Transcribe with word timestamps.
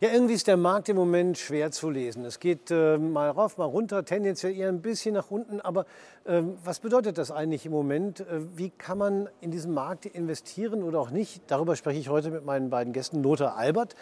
Ja, 0.00 0.10
irgendwie 0.12 0.34
ist 0.34 0.48
der 0.48 0.56
Markt 0.56 0.88
im 0.88 0.96
Moment 0.96 1.38
schwer 1.38 1.70
zu 1.70 1.88
lesen. 1.88 2.24
Es 2.24 2.40
geht 2.40 2.68
äh, 2.72 2.98
mal 2.98 3.30
rauf, 3.30 3.58
mal 3.58 3.64
runter, 3.64 4.04
tendenziell 4.04 4.52
eher 4.52 4.68
ein 4.68 4.82
bisschen 4.82 5.14
nach 5.14 5.30
unten. 5.30 5.60
Aber 5.60 5.86
äh, 6.24 6.42
was 6.64 6.80
bedeutet 6.80 7.16
das 7.16 7.30
eigentlich 7.30 7.64
im 7.64 7.70
Moment? 7.70 8.20
Äh, 8.20 8.40
wie 8.56 8.70
kann 8.70 8.98
man 8.98 9.28
in 9.40 9.52
diesen 9.52 9.72
Markt 9.72 10.06
investieren 10.06 10.82
oder 10.82 10.98
auch 10.98 11.10
nicht? 11.10 11.42
Darüber 11.46 11.76
spreche 11.76 12.00
ich 12.00 12.08
heute 12.08 12.32
mit 12.32 12.44
meinen 12.44 12.70
beiden 12.70 12.92
Gästen, 12.92 13.22
Lothar 13.22 13.56
Albert, 13.56 13.94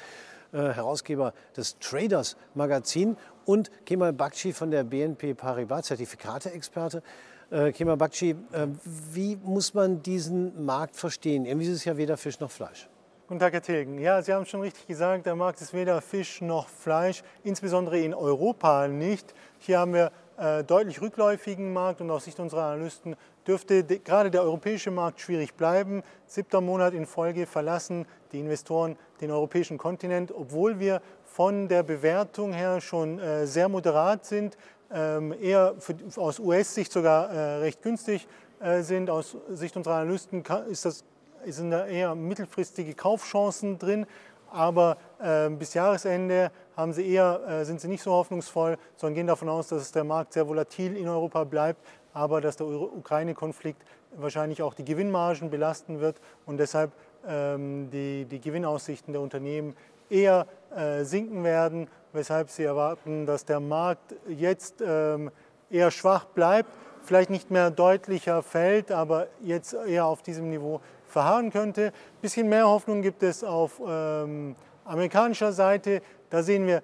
äh, 0.52 0.60
Herausgeber 0.60 1.34
des 1.58 1.78
Traders 1.78 2.38
Magazin 2.54 3.18
und 3.44 3.70
Kemal 3.84 4.14
Bakci 4.14 4.54
von 4.54 4.70
der 4.70 4.84
BNP 4.84 5.34
Paribas, 5.34 5.86
Zertifikate-Experte. 5.86 7.02
Äh, 7.50 7.72
Kemal 7.72 7.98
Bakci, 7.98 8.30
äh, 8.52 8.66
wie 9.12 9.36
muss 9.36 9.74
man 9.74 10.02
diesen 10.02 10.64
Markt 10.64 10.96
verstehen? 10.96 11.44
Irgendwie 11.44 11.66
ist 11.66 11.74
es 11.74 11.84
ja 11.84 11.98
weder 11.98 12.16
Fisch 12.16 12.40
noch 12.40 12.50
Fleisch. 12.50 12.88
Guten 13.32 13.40
Tag, 13.40 13.54
Herr 13.54 13.62
Tilgen. 13.62 13.98
Ja, 13.98 14.20
Sie 14.20 14.30
haben 14.34 14.44
schon 14.44 14.60
richtig 14.60 14.86
gesagt, 14.86 15.24
der 15.24 15.34
Markt 15.34 15.58
ist 15.62 15.72
weder 15.72 16.02
Fisch 16.02 16.42
noch 16.42 16.68
Fleisch, 16.68 17.22
insbesondere 17.44 17.98
in 17.98 18.12
Europa 18.12 18.88
nicht. 18.88 19.32
Hier 19.58 19.78
haben 19.78 19.94
wir 19.94 20.12
äh, 20.36 20.62
deutlich 20.62 21.00
rückläufigen 21.00 21.72
Markt 21.72 22.02
und 22.02 22.10
aus 22.10 22.24
Sicht 22.26 22.38
unserer 22.40 22.64
Analysten 22.64 23.16
dürfte 23.46 23.84
gerade 23.84 24.30
der 24.30 24.42
europäische 24.42 24.90
Markt 24.90 25.18
schwierig 25.18 25.54
bleiben. 25.54 26.02
Siebter 26.26 26.60
Monat 26.60 26.92
in 26.92 27.06
Folge 27.06 27.46
verlassen 27.46 28.04
die 28.32 28.40
Investoren 28.40 28.98
den 29.22 29.30
europäischen 29.30 29.78
Kontinent, 29.78 30.30
obwohl 30.30 30.78
wir 30.78 31.00
von 31.24 31.68
der 31.68 31.84
Bewertung 31.84 32.52
her 32.52 32.82
schon 32.82 33.18
äh, 33.18 33.46
sehr 33.46 33.70
moderat 33.70 34.26
sind, 34.26 34.58
ähm, 34.92 35.34
eher 35.40 35.74
für, 35.78 35.94
aus 36.16 36.38
US-Sicht 36.38 36.92
sogar 36.92 37.30
äh, 37.30 37.56
recht 37.60 37.80
günstig 37.80 38.28
äh, 38.60 38.82
sind. 38.82 39.08
Aus 39.08 39.38
Sicht 39.48 39.74
unserer 39.74 39.94
Analysten 39.94 40.44
ist 40.68 40.84
das 40.84 41.02
sind 41.46 41.70
da 41.70 41.86
eher 41.86 42.14
mittelfristige 42.14 42.94
Kaufchancen 42.94 43.78
drin, 43.78 44.06
aber 44.50 44.96
äh, 45.18 45.48
bis 45.48 45.74
Jahresende 45.74 46.50
haben 46.76 46.92
sie 46.92 47.06
eher, 47.08 47.40
äh, 47.48 47.64
sind 47.64 47.80
sie 47.80 47.88
nicht 47.88 48.02
so 48.02 48.12
hoffnungsvoll, 48.12 48.76
sondern 48.96 49.14
gehen 49.14 49.26
davon 49.26 49.48
aus, 49.48 49.68
dass 49.68 49.92
der 49.92 50.04
Markt 50.04 50.34
sehr 50.34 50.46
volatil 50.46 50.96
in 50.96 51.08
Europa 51.08 51.44
bleibt, 51.44 51.80
aber 52.12 52.40
dass 52.40 52.56
der 52.56 52.66
Ukraine-Konflikt 52.66 53.82
wahrscheinlich 54.16 54.62
auch 54.62 54.74
die 54.74 54.84
Gewinnmargen 54.84 55.50
belasten 55.50 56.00
wird 56.00 56.20
und 56.44 56.58
deshalb 56.58 56.92
ähm, 57.26 57.88
die, 57.90 58.26
die 58.26 58.40
Gewinnaussichten 58.40 59.12
der 59.12 59.22
Unternehmen 59.22 59.74
eher 60.10 60.46
äh, 60.76 61.04
sinken 61.04 61.44
werden, 61.44 61.88
weshalb 62.12 62.50
sie 62.50 62.64
erwarten, 62.64 63.24
dass 63.26 63.44
der 63.44 63.60
Markt 63.60 64.14
jetzt 64.28 64.82
ähm, 64.86 65.30
eher 65.70 65.90
schwach 65.90 66.26
bleibt, 66.26 66.70
vielleicht 67.02 67.30
nicht 67.30 67.50
mehr 67.50 67.70
deutlicher 67.70 68.42
fällt, 68.42 68.92
aber 68.92 69.28
jetzt 69.40 69.72
eher 69.72 70.04
auf 70.04 70.22
diesem 70.22 70.50
Niveau 70.50 70.80
verharren 71.12 71.50
könnte. 71.50 71.86
Ein 71.86 72.20
bisschen 72.20 72.48
mehr 72.48 72.66
Hoffnung 72.66 73.02
gibt 73.02 73.22
es 73.22 73.44
auf 73.44 73.80
ähm, 73.86 74.56
amerikanischer 74.84 75.52
Seite. 75.52 76.02
Da 76.30 76.42
sehen 76.42 76.66
wir 76.66 76.82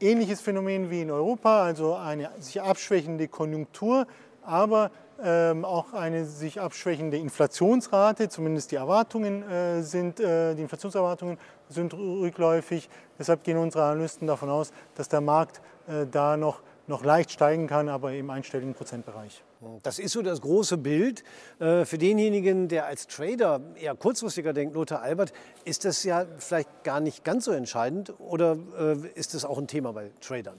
ähnliches 0.00 0.40
Phänomen 0.40 0.90
wie 0.90 1.02
in 1.02 1.10
Europa, 1.10 1.62
also 1.62 1.94
eine 1.94 2.30
sich 2.38 2.60
abschwächende 2.60 3.28
Konjunktur, 3.28 4.06
aber 4.42 4.90
ähm, 5.22 5.64
auch 5.64 5.92
eine 5.92 6.24
sich 6.24 6.60
abschwächende 6.60 7.16
Inflationsrate, 7.16 8.28
zumindest 8.28 8.70
die 8.70 8.76
Erwartungen 8.76 9.42
äh, 9.42 9.82
sind, 9.82 10.20
äh, 10.20 10.54
die 10.54 10.62
Inflationserwartungen 10.62 11.38
sind 11.68 11.92
rückläufig. 11.92 12.88
Deshalb 13.18 13.42
gehen 13.42 13.58
unsere 13.58 13.84
Analysten 13.84 14.28
davon 14.28 14.48
aus, 14.48 14.72
dass 14.94 15.08
der 15.08 15.20
Markt 15.20 15.60
äh, 15.88 16.06
da 16.10 16.36
noch, 16.36 16.60
noch 16.88 17.04
leicht 17.04 17.30
steigen 17.30 17.66
kann, 17.66 17.88
aber 17.88 18.12
im 18.12 18.30
einstelligen 18.30 18.74
Prozentbereich. 18.74 19.44
Das 19.82 19.98
ist 19.98 20.12
so 20.12 20.22
das 20.22 20.40
große 20.40 20.78
Bild. 20.78 21.22
Äh, 21.58 21.84
für 21.84 21.98
denjenigen, 21.98 22.68
der 22.68 22.86
als 22.86 23.06
Trader 23.06 23.60
eher 23.76 23.94
kurzfristiger 23.94 24.52
denkt, 24.52 24.74
Lothar 24.74 25.02
Albert, 25.02 25.32
ist 25.64 25.84
das 25.84 26.02
ja 26.04 26.26
vielleicht 26.38 26.84
gar 26.84 27.00
nicht 27.00 27.24
ganz 27.24 27.44
so 27.44 27.52
entscheidend 27.52 28.14
oder 28.18 28.56
äh, 28.78 28.96
ist 29.14 29.34
das 29.34 29.44
auch 29.44 29.58
ein 29.58 29.66
Thema 29.66 29.92
bei 29.92 30.10
Tradern? 30.20 30.58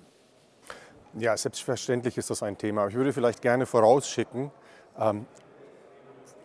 Ja, 1.18 1.36
selbstverständlich 1.36 2.18
ist 2.18 2.30
das 2.30 2.44
ein 2.44 2.58
Thema. 2.58 2.88
ich 2.88 2.94
würde 2.94 3.14
vielleicht 3.14 3.42
gerne 3.42 3.66
vorausschicken, 3.66 4.52
ähm, 5.00 5.26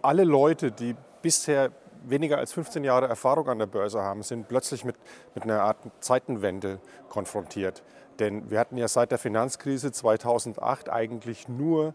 alle 0.01 0.25
Leute, 0.25 0.71
die 0.71 0.97
bisher 1.23 1.71
weniger 2.07 2.39
als 2.39 2.53
15 2.53 2.85
Jahre 2.85 3.09
Erfahrung 3.09 3.49
an 3.49 3.59
der 3.59 3.67
Börse 3.67 4.03
haben, 4.03 4.23
sind 4.23 4.49
plötzlich 4.49 4.85
mit, 4.85 4.97
mit 5.35 5.45
einer 5.45 5.63
Art 5.63 5.79
Zeitenwende 6.01 6.79
konfrontiert. 7.09 7.83
Denn 8.19 8.51
wir 8.51 8.59
hatten 8.61 8.77
ja 8.77 8.89
seit 8.89 9.11
der 9.11 9.19
Finanzkrise 9.19 9.93
2008 9.93 10.89
eigentlich 10.89 11.49
nur 11.49 11.95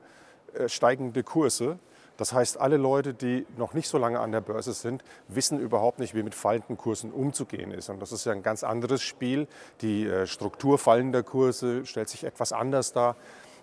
äh, 0.53 0.67
steigende 0.67 1.23
Kurse. 1.23 1.79
Das 2.17 2.33
heißt, 2.33 2.59
alle 2.59 2.75
Leute, 2.75 3.13
die 3.13 3.45
noch 3.55 3.73
nicht 3.73 3.87
so 3.87 3.97
lange 3.97 4.19
an 4.19 4.33
der 4.33 4.41
Börse 4.41 4.73
sind, 4.73 5.05
wissen 5.29 5.57
überhaupt 5.57 5.99
nicht, 5.99 6.15
wie 6.15 6.23
mit 6.23 6.35
fallenden 6.35 6.77
Kursen 6.77 7.13
umzugehen 7.13 7.71
ist. 7.71 7.89
Und 7.89 8.01
das 8.01 8.11
ist 8.11 8.25
ja 8.25 8.33
ein 8.33 8.43
ganz 8.43 8.63
anderes 8.65 9.01
Spiel. 9.01 9.47
Die 9.81 10.05
äh, 10.05 10.27
Struktur 10.27 10.77
fallender 10.77 11.23
Kurse 11.23 11.85
stellt 11.85 12.09
sich 12.09 12.25
etwas 12.25 12.51
anders 12.51 12.91
dar 12.91 13.15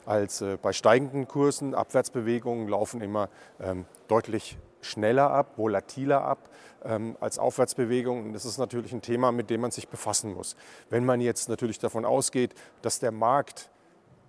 als 0.06 0.41
äh, 0.41 0.56
bei 0.61 0.73
steigenden 0.73 1.28
Kursen. 1.28 1.75
Abwärtsbewegungen 1.75 2.69
laufen 2.69 3.03
immer 3.03 3.28
ähm, 3.61 3.84
deutlich 4.09 4.56
schneller 4.86 5.30
ab, 5.30 5.52
volatiler 5.56 6.22
ab 6.22 6.48
ähm, 6.84 7.16
als 7.20 7.38
Aufwärtsbewegungen. 7.38 8.26
Und 8.26 8.32
das 8.32 8.44
ist 8.44 8.58
natürlich 8.58 8.92
ein 8.92 9.02
Thema, 9.02 9.32
mit 9.32 9.50
dem 9.50 9.60
man 9.60 9.70
sich 9.70 9.88
befassen 9.88 10.34
muss. 10.34 10.56
Wenn 10.91 11.04
man 11.04 11.20
jetzt 11.20 11.48
natürlich 11.48 11.78
davon 11.78 12.04
ausgeht, 12.04 12.54
dass 12.82 12.98
der 12.98 13.12
Markt 13.12 13.70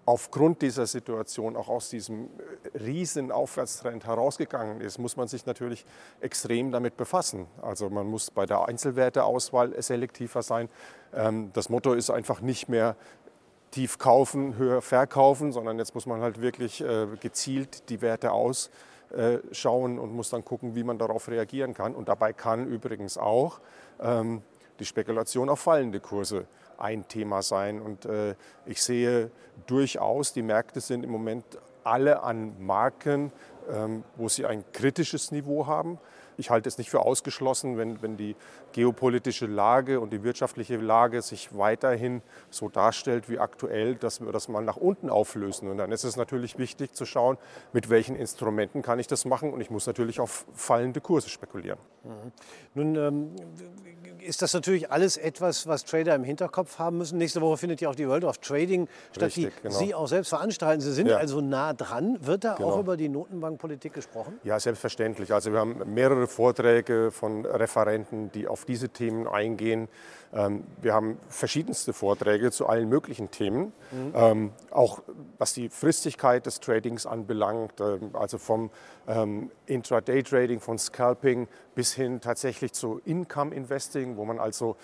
aufgrund 0.05 0.61
dieser 0.61 0.87
Situation 0.87 1.57
auch 1.57 1.67
aus 1.67 1.89
diesem 1.89 2.29
äh, 2.73 2.77
riesen 2.77 3.31
Aufwärtstrend 3.31 4.05
herausgegangen 4.05 4.79
ist, 4.79 4.97
muss 4.97 5.17
man 5.17 5.27
sich 5.27 5.45
natürlich 5.45 5.85
extrem 6.21 6.71
damit 6.71 6.95
befassen. 6.95 7.45
Also 7.61 7.89
man 7.89 8.07
muss 8.07 8.31
bei 8.31 8.45
der 8.45 8.67
Einzelwerteauswahl 8.67 9.79
selektiver 9.81 10.41
sein. 10.41 10.69
Ähm, 11.13 11.51
das 11.53 11.69
Motto 11.69 11.93
ist 11.93 12.09
einfach 12.09 12.39
nicht 12.41 12.69
mehr 12.69 12.95
tief 13.71 13.97
kaufen, 13.97 14.57
höher 14.57 14.81
verkaufen, 14.81 15.51
sondern 15.51 15.77
jetzt 15.77 15.93
muss 15.93 16.05
man 16.05 16.21
halt 16.21 16.41
wirklich 16.41 16.81
äh, 16.81 17.07
gezielt 17.19 17.89
die 17.89 18.01
Werte 18.01 18.31
ausschauen 19.15 19.99
und 19.99 20.13
muss 20.13 20.29
dann 20.29 20.43
gucken, 20.43 20.75
wie 20.75 20.83
man 20.83 20.97
darauf 20.97 21.27
reagieren 21.29 21.73
kann. 21.73 21.95
Und 21.95 22.09
dabei 22.09 22.33
kann 22.33 22.67
übrigens 22.67 23.17
auch 23.17 23.59
ähm, 23.99 24.41
die 24.79 24.85
Spekulation 24.85 25.49
auf 25.49 25.59
fallende 25.59 25.99
Kurse 25.99 26.45
ein 26.77 27.07
Thema 27.07 27.41
sein. 27.41 27.81
Und 27.81 28.05
äh, 28.05 28.35
ich 28.65 28.81
sehe 28.81 29.31
durchaus, 29.65 30.33
die 30.33 30.43
Märkte 30.43 30.81
sind 30.81 31.03
im 31.03 31.11
Moment 31.11 31.45
alle 31.83 32.23
an 32.23 32.53
Marken, 32.59 33.31
ähm, 33.69 34.03
wo 34.15 34.29
sie 34.29 34.45
ein 34.45 34.63
kritisches 34.71 35.31
Niveau 35.31 35.65
haben. 35.67 35.99
Ich 36.37 36.49
halte 36.51 36.69
es 36.69 36.77
nicht 36.77 36.89
für 36.89 36.99
ausgeschlossen, 36.99 37.77
wenn, 37.77 38.01
wenn 38.01 38.15
die 38.15 38.35
geopolitische 38.73 39.45
Lage 39.45 39.99
und 39.99 40.11
die 40.11 40.23
wirtschaftliche 40.23 40.77
Lage 40.77 41.21
sich 41.21 41.57
weiterhin 41.57 42.21
so 42.49 42.69
darstellt 42.69 43.29
wie 43.29 43.39
aktuell, 43.39 43.95
dass 43.95 44.21
wir 44.21 44.31
das 44.31 44.47
mal 44.47 44.63
nach 44.63 44.77
unten 44.77 45.09
auflösen. 45.09 45.69
Und 45.69 45.77
dann 45.77 45.91
ist 45.91 46.03
es 46.03 46.15
natürlich 46.15 46.57
wichtig 46.57 46.93
zu 46.93 47.05
schauen, 47.05 47.37
mit 47.73 47.89
welchen 47.89 48.15
Instrumenten 48.15 48.81
kann 48.81 48.99
ich 48.99 49.07
das 49.07 49.25
machen. 49.25 49.53
Und 49.53 49.61
ich 49.61 49.69
muss 49.69 49.87
natürlich 49.87 50.19
auf 50.19 50.45
fallende 50.53 51.01
Kurse 51.01 51.29
spekulieren. 51.29 51.79
Mhm. 52.03 52.31
Nun 52.73 52.95
ähm, 52.95 53.35
ist 54.21 54.41
das 54.41 54.53
natürlich 54.53 54.91
alles 54.91 55.17
etwas, 55.17 55.67
was 55.67 55.85
Trader 55.85 56.15
im 56.15 56.23
Hinterkopf 56.23 56.79
haben 56.79 56.97
müssen. 56.97 57.17
Nächste 57.17 57.41
Woche 57.41 57.57
findet 57.57 57.81
ja 57.81 57.89
auch 57.89 57.95
die 57.95 58.07
World 58.07 58.23
of 58.23 58.37
Trading 58.39 58.87
statt, 59.11 59.23
Richtig, 59.23 59.53
die 59.55 59.61
genau. 59.63 59.77
Sie 59.77 59.95
auch 59.95 60.07
selbst 60.07 60.29
veranstalten. 60.29 60.81
Sie 60.81 60.93
sind 60.93 61.07
ja. 61.07 61.17
also 61.17 61.41
nah 61.41 61.73
dran. 61.73 62.17
Wird 62.21 62.43
da 62.43 62.55
genau. 62.55 62.71
auch 62.71 62.79
über 62.79 62.97
die 62.97 63.09
Notenbankpolitik 63.09 63.93
gesprochen? 63.93 64.39
Ja, 64.43 64.59
selbstverständlich. 64.59 65.33
Also 65.33 65.51
wir 65.51 65.59
haben 65.59 65.81
mehrere 65.93 66.27
Vorträge 66.27 67.11
von 67.11 67.45
Referenten, 67.45 68.31
die 68.31 68.47
auf 68.47 68.56
diese 68.65 68.89
Themen 68.89 69.27
eingehen. 69.27 69.87
Ähm, 70.33 70.63
wir 70.81 70.93
haben 70.93 71.17
verschiedenste 71.29 71.93
Vorträge 71.93 72.51
zu 72.51 72.67
allen 72.67 72.89
möglichen 72.89 73.31
Themen, 73.31 73.73
mhm. 73.91 74.13
Ähm, 74.15 74.51
auch 74.71 75.01
was 75.37 75.53
die 75.53 75.69
Fristigkeit 75.69 76.45
des 76.45 76.59
Tradings 76.59 77.05
anbelangt, 77.05 77.79
ähm, 77.79 78.11
also 78.13 78.37
vom 78.37 78.69
Intraday-Trading, 79.67 80.59
von 80.59 80.77
Scalping 80.77 81.47
bis 81.75 81.93
hin 81.93 82.19
tatsächlich 82.19 82.73
zu 82.73 82.99
Income-Investing, 83.05 84.17
wo 84.17 84.25
man 84.25 84.37
also 84.37 84.75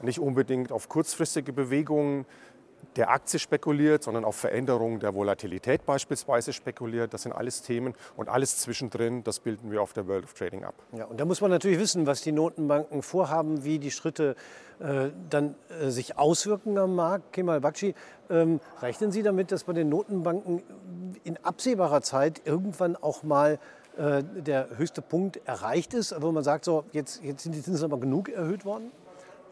nicht 0.00 0.20
unbedingt 0.20 0.70
auf 0.70 0.88
kurzfristige 0.88 1.52
Bewegungen 1.52 2.24
der 2.96 3.10
Aktie 3.10 3.38
spekuliert, 3.38 4.02
sondern 4.02 4.24
auf 4.24 4.36
Veränderungen 4.36 5.00
der 5.00 5.14
Volatilität 5.14 5.86
beispielsweise 5.86 6.52
spekuliert. 6.52 7.14
Das 7.14 7.22
sind 7.22 7.32
alles 7.32 7.62
Themen 7.62 7.94
und 8.16 8.28
alles 8.28 8.58
zwischendrin, 8.58 9.22
das 9.22 9.40
bilden 9.40 9.70
wir 9.70 9.82
auf 9.82 9.92
der 9.92 10.08
World 10.08 10.24
of 10.24 10.34
Trading 10.34 10.64
ab. 10.64 10.74
Ja, 10.92 11.04
und 11.04 11.20
da 11.20 11.24
muss 11.24 11.40
man 11.40 11.50
natürlich 11.50 11.78
wissen, 11.78 12.06
was 12.06 12.22
die 12.22 12.32
Notenbanken 12.32 13.02
vorhaben, 13.02 13.64
wie 13.64 13.78
die 13.78 13.90
Schritte 13.90 14.34
äh, 14.80 15.10
dann 15.28 15.54
äh, 15.68 15.90
sich 15.90 16.18
auswirken 16.18 16.78
am 16.78 16.94
Markt. 16.94 17.32
Kemal 17.32 17.60
Bakshi, 17.60 17.94
ähm, 18.28 18.60
rechnen 18.80 19.12
Sie 19.12 19.22
damit, 19.22 19.52
dass 19.52 19.64
bei 19.64 19.72
den 19.72 19.88
Notenbanken 19.88 20.62
in 21.24 21.36
absehbarer 21.44 22.02
Zeit 22.02 22.42
irgendwann 22.44 22.96
auch 22.96 23.22
mal 23.22 23.58
äh, 23.96 24.22
der 24.22 24.78
höchste 24.78 25.02
Punkt 25.02 25.40
erreicht 25.44 25.94
ist, 25.94 26.14
wo 26.20 26.32
man 26.32 26.44
sagt, 26.44 26.64
so, 26.64 26.84
jetzt, 26.92 27.22
jetzt 27.22 27.42
sind 27.42 27.54
die 27.54 27.62
Zinsen 27.62 27.84
aber 27.84 28.00
genug 28.00 28.28
erhöht 28.28 28.64
worden? 28.64 28.90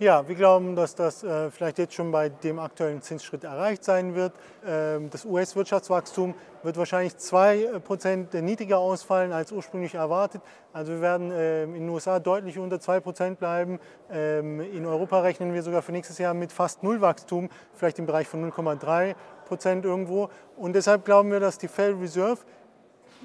Ja, 0.00 0.28
wir 0.28 0.36
glauben, 0.36 0.76
dass 0.76 0.94
das 0.94 1.24
äh, 1.24 1.50
vielleicht 1.50 1.78
jetzt 1.78 1.92
schon 1.92 2.12
bei 2.12 2.28
dem 2.28 2.60
aktuellen 2.60 3.02
Zinsschritt 3.02 3.42
erreicht 3.42 3.82
sein 3.82 4.14
wird. 4.14 4.32
Ähm, 4.64 5.10
das 5.10 5.24
US-Wirtschaftswachstum 5.24 6.36
wird 6.62 6.76
wahrscheinlich 6.76 7.14
2% 7.14 8.40
niedriger 8.40 8.78
ausfallen 8.78 9.32
als 9.32 9.50
ursprünglich 9.50 9.96
erwartet. 9.96 10.40
Also 10.72 10.92
wir 10.92 11.00
werden 11.00 11.32
äh, 11.32 11.64
in 11.64 11.72
den 11.72 11.88
USA 11.88 12.20
deutlich 12.20 12.60
unter 12.60 12.76
2% 12.76 13.34
bleiben. 13.34 13.80
Ähm, 14.08 14.60
in 14.60 14.86
Europa 14.86 15.18
rechnen 15.18 15.52
wir 15.52 15.64
sogar 15.64 15.82
für 15.82 15.90
nächstes 15.90 16.18
Jahr 16.18 16.32
mit 16.32 16.52
fast 16.52 16.84
Nullwachstum, 16.84 17.48
vielleicht 17.74 17.98
im 17.98 18.06
Bereich 18.06 18.28
von 18.28 18.48
0,3% 18.52 19.82
irgendwo. 19.82 20.30
Und 20.56 20.74
deshalb 20.74 21.06
glauben 21.06 21.32
wir, 21.32 21.40
dass 21.40 21.58
die 21.58 21.66
Federal 21.66 22.00
Reserve 22.00 22.38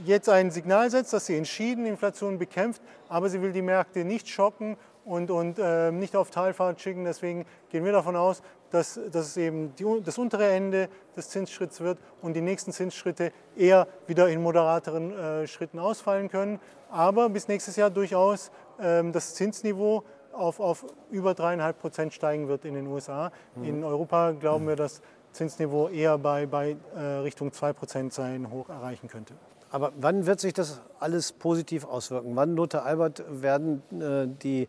jetzt 0.06 0.28
ein 0.28 0.50
Signal 0.50 0.90
setzt, 0.90 1.14
dass 1.14 1.28
sie 1.28 1.38
entschieden 1.38 1.86
Inflation 1.86 2.40
bekämpft, 2.40 2.82
aber 3.10 3.30
sie 3.30 3.44
will 3.44 3.52
die 3.52 3.62
Märkte 3.62 4.04
nicht 4.04 4.28
schocken 4.28 4.76
und, 5.06 5.32
und 5.32 5.60
äh, 5.60 5.92
nicht 5.92 6.16
auf 6.16 6.30
Talfahrt 6.30 6.82
schicken. 6.82 7.06
Deswegen 7.06 7.46
gehen 7.70 7.86
wir 7.86 7.92
davon 7.92 8.16
aus, 8.16 8.42
dass, 8.70 9.00
dass 9.12 9.28
es 9.28 9.38
eben 9.38 9.76
die, 9.76 9.86
das 10.04 10.18
untere 10.18 10.50
Ende 10.50 10.90
des 11.16 11.30
Zinsschritts 11.30 11.82
wird 11.82 12.00
und 12.22 12.34
die 12.34 12.42
nächsten 12.42 12.72
Zinsschritte 12.72 13.32
eher 13.56 13.88
wieder 14.08 14.30
in 14.30 14.42
moderateren 14.42 15.14
äh, 15.14 15.48
Schritten 15.48 15.80
ausfallen 15.80 16.30
können. 16.30 16.60
Aber 16.90 17.30
bis 17.30 17.48
nächstes 17.48 17.76
Jahr 17.76 17.90
durchaus 17.90 18.52
äh, 18.80 19.04
das 19.12 19.36
Zinsniveau 19.36 20.04
auf, 20.32 20.60
auf 20.60 20.86
über 21.12 21.32
3,5 21.32 21.74
Prozent 21.74 22.14
steigen 22.14 22.48
wird 22.48 22.66
in 22.66 22.74
den 22.74 22.88
USA. 22.88 23.32
Mhm. 23.56 23.64
In 23.64 23.84
Europa 23.84 24.32
glauben 24.32 24.68
wir, 24.68 24.76
dass 24.76 25.02
Zinsniveau 25.32 25.90
eher 25.90 26.18
bei, 26.18 26.46
bei 26.46 26.76
äh, 26.96 27.00
Richtung 27.00 27.52
2 27.52 27.74
Prozent 27.74 28.14
sein 28.14 28.50
hoch 28.52 28.70
erreichen 28.70 29.08
könnte. 29.08 29.34
Aber 29.74 29.92
wann 29.98 30.28
wird 30.28 30.40
sich 30.40 30.54
das 30.54 30.82
alles 31.00 31.32
positiv 31.32 31.84
auswirken? 31.84 32.36
Wann, 32.36 32.56
Lothar 32.56 32.86
Albert, 32.86 33.24
werden 33.28 33.82
äh, 34.00 34.28
die 34.44 34.68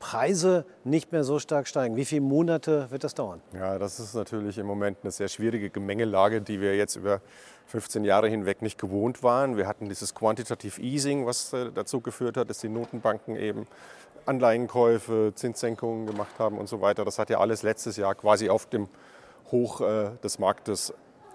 Preise 0.00 0.66
nicht 0.82 1.12
mehr 1.12 1.22
so 1.22 1.38
stark 1.38 1.68
steigen? 1.68 1.94
Wie 1.94 2.04
viele 2.04 2.22
Monate 2.22 2.90
wird 2.90 3.04
das 3.04 3.14
dauern? 3.14 3.40
Ja, 3.52 3.78
das 3.78 4.00
ist 4.00 4.12
natürlich 4.12 4.58
im 4.58 4.66
Moment 4.66 4.98
eine 5.02 5.12
sehr 5.12 5.28
schwierige 5.28 5.70
Gemengelage, 5.70 6.40
die 6.40 6.60
wir 6.60 6.76
jetzt 6.76 6.96
über 6.96 7.20
15 7.66 8.04
Jahre 8.04 8.28
hinweg 8.28 8.60
nicht 8.60 8.76
gewohnt 8.76 9.22
waren. 9.22 9.56
Wir 9.56 9.68
hatten 9.68 9.88
dieses 9.88 10.16
Quantitative 10.16 10.82
Easing, 10.82 11.26
was 11.26 11.52
äh, 11.52 11.70
dazu 11.72 12.00
geführt 12.00 12.36
hat, 12.36 12.50
dass 12.50 12.58
die 12.58 12.68
Notenbanken 12.68 13.36
eben 13.36 13.68
Anleihenkäufe, 14.26 15.30
Zinssenkungen 15.36 16.06
gemacht 16.06 16.40
haben 16.40 16.58
und 16.58 16.68
so 16.68 16.80
weiter. 16.80 17.04
Das 17.04 17.20
hat 17.20 17.30
ja 17.30 17.38
alles 17.38 17.62
letztes 17.62 17.96
Jahr 17.96 18.16
quasi 18.16 18.50
auf 18.50 18.66
dem 18.66 18.88
Hoch 19.52 19.80
äh, 19.80 20.10
des 20.24 20.40
Marktes 20.40 20.92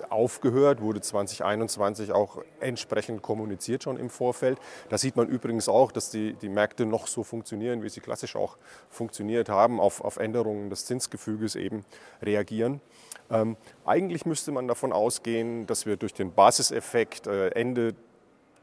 aufgehört, 0.10 0.82
wurde 0.82 1.02
2021 1.02 2.12
auch 2.12 2.42
entsprechend 2.60 3.22
kommuniziert 3.22 3.84
schon 3.84 3.98
im 3.98 4.10
Vorfeld. 4.10 4.60
Da 4.90 4.98
sieht 4.98 5.16
man 5.16 5.28
übrigens 5.28 5.70
auch, 5.70 5.92
dass 5.92 6.10
die, 6.10 6.34
die 6.34 6.50
Märkte 6.50 6.86
noch 6.86 7.08
so 7.08 7.24
funktionieren, 7.24 7.84
wie 7.84 7.90
sie 7.90 8.02
klassisch 8.02 8.36
auch 8.36 8.58
funktioniert 8.90 9.50
haben, 9.50 9.80
auf, 9.80 10.02
auf 10.02 10.18
Änderungen 10.18 10.70
des 10.70 10.86
Zinsgefüges 10.86 11.56
eben 11.56 11.86
reagieren. 12.22 12.82
Ähm, 13.30 13.58
eigentlich 13.86 14.26
müsste 14.26 14.52
man 14.52 14.68
davon 14.68 14.92
ausgehen, 14.92 15.68
dass 15.68 15.86
wir 15.86 15.98
durch 15.98 16.14
den 16.14 16.34
Basiseffekt 16.34 17.28
äh, 17.28 17.50
Ende 17.50 17.96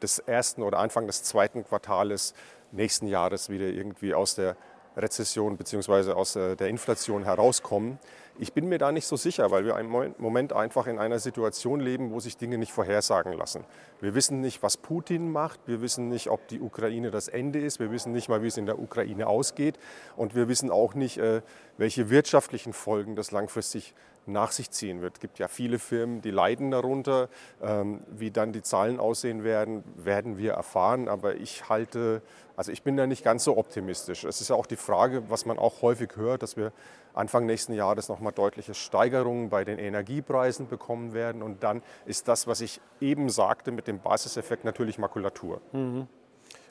des 0.03 0.19
ersten 0.19 0.63
oder 0.63 0.79
Anfang 0.79 1.07
des 1.07 1.23
zweiten 1.23 1.65
Quartales 1.65 2.35
nächsten 2.73 3.07
Jahres 3.07 3.49
wieder 3.49 3.67
irgendwie 3.67 4.15
aus 4.15 4.35
der 4.35 4.57
Rezession 4.97 5.57
bzw. 5.57 6.13
aus 6.13 6.37
äh, 6.37 6.57
der 6.57 6.69
Inflation 6.69 7.25
herauskommen. 7.25 7.99
Ich 8.39 8.53
bin 8.53 8.69
mir 8.69 8.79
da 8.79 8.93
nicht 8.93 9.07
so 9.07 9.17
sicher, 9.17 9.51
weil 9.51 9.65
wir 9.65 9.79
im 9.79 10.15
Moment 10.19 10.53
einfach 10.53 10.87
in 10.87 10.99
einer 10.99 11.19
Situation 11.19 11.81
leben, 11.81 12.11
wo 12.11 12.21
sich 12.21 12.37
Dinge 12.37 12.59
nicht 12.59 12.73
vorhersagen 12.73 13.33
lassen. 13.33 13.65
Wir 14.01 14.15
wissen 14.15 14.41
nicht, 14.41 14.63
was 14.63 14.77
Putin 14.77 15.33
macht. 15.33 15.61
Wir 15.67 15.81
wissen 15.81 16.09
nicht, 16.09 16.29
ob 16.29 16.47
die 16.49 16.61
Ukraine 16.61 17.11
das 17.11 17.29
Ende 17.29 17.61
ist. 17.61 17.81
Wir 17.81 17.91
wissen 17.91 18.13
nicht 18.13 18.29
mal, 18.29 18.43
wie 18.43 18.49
es 18.49 18.59
in 18.59 18.67
der 18.67 18.79
Ukraine 18.79 19.27
ausgeht. 19.27 19.79
Und 20.17 20.35
wir 20.35 20.49
wissen 20.49 20.71
auch 20.71 20.95
nicht, 20.95 21.17
äh, 21.17 21.41
welche 21.79 22.11
wirtschaftlichen 22.11 22.75
Folgen 22.75 23.17
das 23.17 23.31
langfristig 23.31 23.95
nach 24.27 24.51
sich 24.51 24.71
ziehen 24.71 25.01
wird. 25.01 25.15
Es 25.15 25.21
gibt 25.21 25.39
ja 25.39 25.49
viele 25.49 25.79
Firmen, 25.79 26.21
die 26.21 26.31
leiden 26.31 26.71
darunter. 26.71 27.29
Ähm, 27.63 28.01
wie 28.11 28.31
dann 28.31 28.53
die 28.53 28.63
Zahlen 28.63 29.01
aussehen 29.01 29.45
werden, 29.45 29.83
werden 29.97 30.37
wir 30.37 30.53
erfahren. 30.53 31.09
Aber 31.09 31.37
ich 31.37 31.69
halte, 31.69 32.21
also 32.57 32.71
ich 32.71 32.83
bin 32.83 32.97
da 32.97 33.07
nicht 33.07 33.25
ganz 33.25 33.45
so 33.45 33.57
optimistisch. 33.57 34.25
Es 34.25 34.41
ist 34.41 34.49
ja 34.49 34.57
auch 34.57 34.67
die 34.67 34.77
Frage, 34.77 35.31
was 35.31 35.47
man 35.47 35.59
auch 35.59 35.81
häufig 35.81 36.17
hört, 36.17 36.43
dass 36.43 36.57
wir 36.57 36.73
Anfang 37.17 37.47
nächsten 37.47 37.73
Jahres 37.73 38.09
nochmal 38.09 38.33
deutliche 38.33 38.75
Steigerungen 38.75 39.49
bei 39.49 39.65
den 39.65 39.79
Energiepreisen 39.79 40.69
bekommen 40.69 41.15
werden. 41.15 41.43
Und 41.43 41.63
dann 41.63 41.83
ist 42.05 42.29
das, 42.29 42.47
was 42.47 42.61
ich 42.61 42.81
eben 43.01 43.31
sagte, 43.31 43.73
mit 43.73 43.87
dem 43.89 43.99
Basiseffekt 44.01 44.65
natürlich 44.65 44.99
Makulatur. 44.99 45.61
Mhm. 45.73 46.07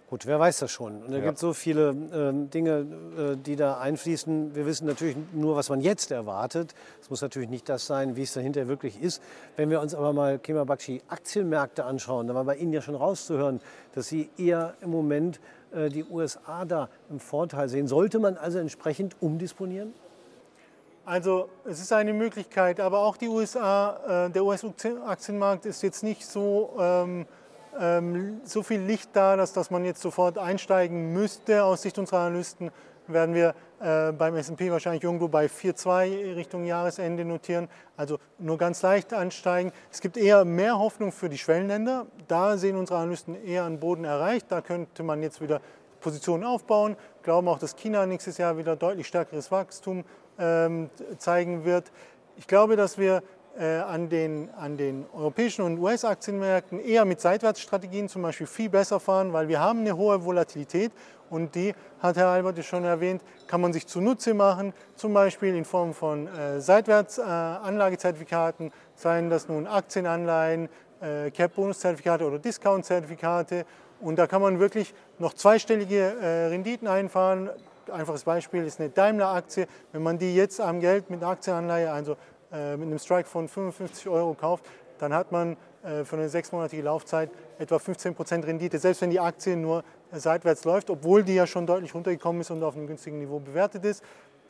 Gut, 0.08 0.28
wer 0.28 0.40
weiß 0.40 0.60
das 0.60 0.70
schon. 0.70 1.02
Und 1.02 1.12
da 1.12 1.18
ja. 1.18 1.24
gibt 1.24 1.36
es 1.36 1.42
so 1.42 1.54
viele 1.54 1.90
äh, 1.90 2.48
Dinge, 2.50 2.86
äh, 3.18 3.36
die 3.38 3.56
da 3.56 3.80
einfließen. 3.80 4.54
Wir 4.54 4.68
wissen 4.68 4.86
natürlich 4.86 5.18
nur, 5.34 5.56
was 5.56 5.70
man 5.70 5.82
jetzt 5.82 6.12
erwartet. 6.12 6.76
Es 7.02 7.10
muss 7.10 7.24
natürlich 7.24 7.50
nicht 7.50 7.68
das 7.68 7.88
sein, 7.88 8.16
wie 8.16 8.22
es 8.22 8.34
dahinter 8.34 8.68
wirklich 8.68 9.02
ist. 9.02 9.20
Wenn 9.56 9.72
wir 9.72 9.82
uns 9.82 9.96
aber 9.96 10.14
mal 10.14 10.38
Kema 10.38 10.64
Bakshi 10.64 11.02
Aktienmärkte 11.08 11.86
anschauen, 11.86 12.28
dann 12.28 12.36
war 12.36 12.44
bei 12.44 12.56
Ihnen 12.56 12.72
ja 12.72 12.82
schon 12.82 12.94
rauszuhören, 12.94 13.62
dass 13.96 14.08
Sie 14.08 14.30
eher 14.38 14.76
im 14.82 14.92
Moment 14.92 15.40
äh, 15.74 15.90
die 15.90 16.04
USA 16.04 16.66
da 16.66 16.88
im 17.10 17.20
Vorteil 17.20 17.68
sehen. 17.68 17.88
Sollte 17.88 18.20
man 18.20 18.38
also 18.38 18.60
entsprechend 18.60 19.16
umdisponieren? 19.22 19.96
Also 21.06 21.50
es 21.66 21.80
ist 21.80 21.94
eine 21.94 22.14
Möglichkeit, 22.14 22.80
aber 22.80 23.00
auch 23.00 23.16
die 23.16 23.28
USA, 23.28 24.26
äh, 24.26 24.32
der 24.32 24.44
US-Aktienmarkt 24.44 25.68
ist 25.68 25.84
jetzt 25.84 26.02
nicht 26.02 26.26
so, 26.26 26.76
ähm, 26.80 27.28
ähm, 27.80 28.42
so 28.44 28.64
viel 28.64 28.82
Licht 28.82 29.12
da, 29.14 29.36
dass, 29.36 29.54
dass 29.54 29.70
man 29.70 29.86
jetzt 29.86 30.02
sofort 30.02 30.40
einsteigen 30.40 31.14
müsste. 31.14 31.64
Aus 31.64 31.84
Sicht 31.84 32.00
unserer 32.00 32.22
Analysten 32.22 32.72
werden 33.06 33.36
wir 33.36 33.54
äh, 33.82 34.14
beim 34.14 34.36
S&P 34.36 34.72
wahrscheinlich 34.72 35.04
irgendwo 35.04 35.28
bei 35.28 35.46
4,2 35.46 36.36
Richtung 36.36 36.66
Jahresende 36.66 37.24
notieren, 37.24 37.70
also 37.98 38.18
nur 38.40 38.58
ganz 38.58 38.82
leicht 38.82 39.14
ansteigen. 39.14 39.72
Es 39.92 40.02
gibt 40.02 40.18
eher 40.18 40.44
mehr 40.44 40.80
Hoffnung 40.80 41.12
für 41.12 41.30
die 41.30 41.38
Schwellenländer. 41.38 42.08
Da 42.28 42.58
sehen 42.58 42.78
unsere 42.78 42.98
Analysten 42.98 43.36
eher 43.46 43.66
einen 43.66 43.80
Boden 43.80 44.06
erreicht. 44.06 44.48
Da 44.50 44.62
könnte 44.62 45.04
man 45.04 45.22
jetzt 45.22 45.40
wieder 45.40 45.62
Positionen 46.00 46.44
aufbauen. 46.44 46.96
Glauben 47.22 47.48
auch, 47.48 47.60
dass 47.60 47.76
China 47.76 48.08
nächstes 48.08 48.40
Jahr 48.40 48.58
wieder 48.58 48.76
deutlich 48.76 49.06
stärkeres 49.06 49.52
Wachstum 49.52 50.04
zeigen 51.18 51.66
wird. 51.66 51.92
Ich 52.38 52.48
glaube, 52.48 52.76
dass 52.76 52.98
wir 52.98 53.24
äh, 53.58 53.78
an, 53.78 54.10
den, 54.10 54.50
an 54.58 54.78
den 54.78 55.06
europäischen 55.14 55.62
und 55.62 55.80
US-Aktienmärkten 55.80 56.80
eher 56.80 57.06
mit 57.06 57.22
Seitwärtsstrategien 57.22 58.10
zum 58.10 58.22
Beispiel 58.22 58.48
viel 58.48 58.70
besser 58.70 59.00
fahren, 59.00 59.34
weil 59.34 59.48
wir 59.48 59.60
haben 59.60 59.80
eine 59.80 59.96
hohe 59.96 60.26
Volatilität 60.26 60.92
und 61.30 61.56
die, 61.56 61.74
hat 62.02 62.18
Herr 62.18 62.28
Albert 62.28 62.64
schon 62.66 62.84
erwähnt, 62.84 63.22
kann 63.48 63.62
man 63.62 63.74
sich 63.74 63.88
zunutze 63.88 64.34
machen, 64.34 64.74
zum 64.96 65.14
Beispiel 65.14 65.56
in 65.56 65.66
Form 65.66 65.94
von 65.94 66.28
äh, 66.28 66.60
Seitwärtsanlagezertifikaten, 66.60 68.68
äh, 68.68 68.72
seien 68.96 69.30
das 69.30 69.48
nun 69.48 69.68
Aktienanleihen, 69.68 70.70
äh, 71.02 71.32
Cap-Bonus-Zertifikate 71.32 72.26
oder 72.26 72.40
Discount-Zertifikate. 72.40 73.66
Und 74.02 74.20
da 74.20 74.28
kann 74.28 74.42
man 74.42 74.60
wirklich 74.60 74.94
noch 75.18 75.34
zweistellige 75.34 76.16
äh, 76.22 76.48
Renditen 76.48 76.88
einfahren, 76.88 77.50
einfaches 77.90 78.24
Beispiel 78.24 78.66
ist 78.66 78.80
eine 78.80 78.90
Daimler-Aktie. 78.90 79.68
Wenn 79.92 80.04
man 80.04 80.18
die 80.18 80.36
jetzt 80.36 80.60
am 80.62 80.80
Geld 80.80 81.10
mit 81.10 81.22
einer 81.22 81.32
Aktienanleihe, 81.32 81.92
also 81.92 82.16
äh, 82.52 82.78
mit 82.78 82.88
einem 82.88 83.00
Strike 83.00 83.28
von 83.28 83.48
55 83.48 84.08
Euro 84.08 84.34
kauft, 84.34 84.66
dann 85.00 85.14
hat 85.14 85.32
man 85.32 85.58
äh, 85.84 86.04
für 86.04 86.16
eine 86.16 86.30
sechsmonatige 86.30 86.82
Laufzeit 86.82 87.30
etwa 87.60 87.76
15% 87.78 88.46
Rendite, 88.46 88.80
selbst 88.80 89.02
wenn 89.02 89.10
die 89.10 89.20
Aktie 89.20 89.56
nur 89.56 89.84
seitwärts 90.12 90.64
läuft, 90.64 90.90
obwohl 90.90 91.24
die 91.24 91.36
ja 91.36 91.48
schon 91.48 91.66
deutlich 91.68 91.94
runtergekommen 91.94 92.42
ist 92.42 92.52
und 92.52 92.64
auf 92.64 92.76
einem 92.76 92.88
günstigen 92.88 93.20
Niveau 93.20 93.40
bewertet 93.40 93.86
ist. 93.86 94.04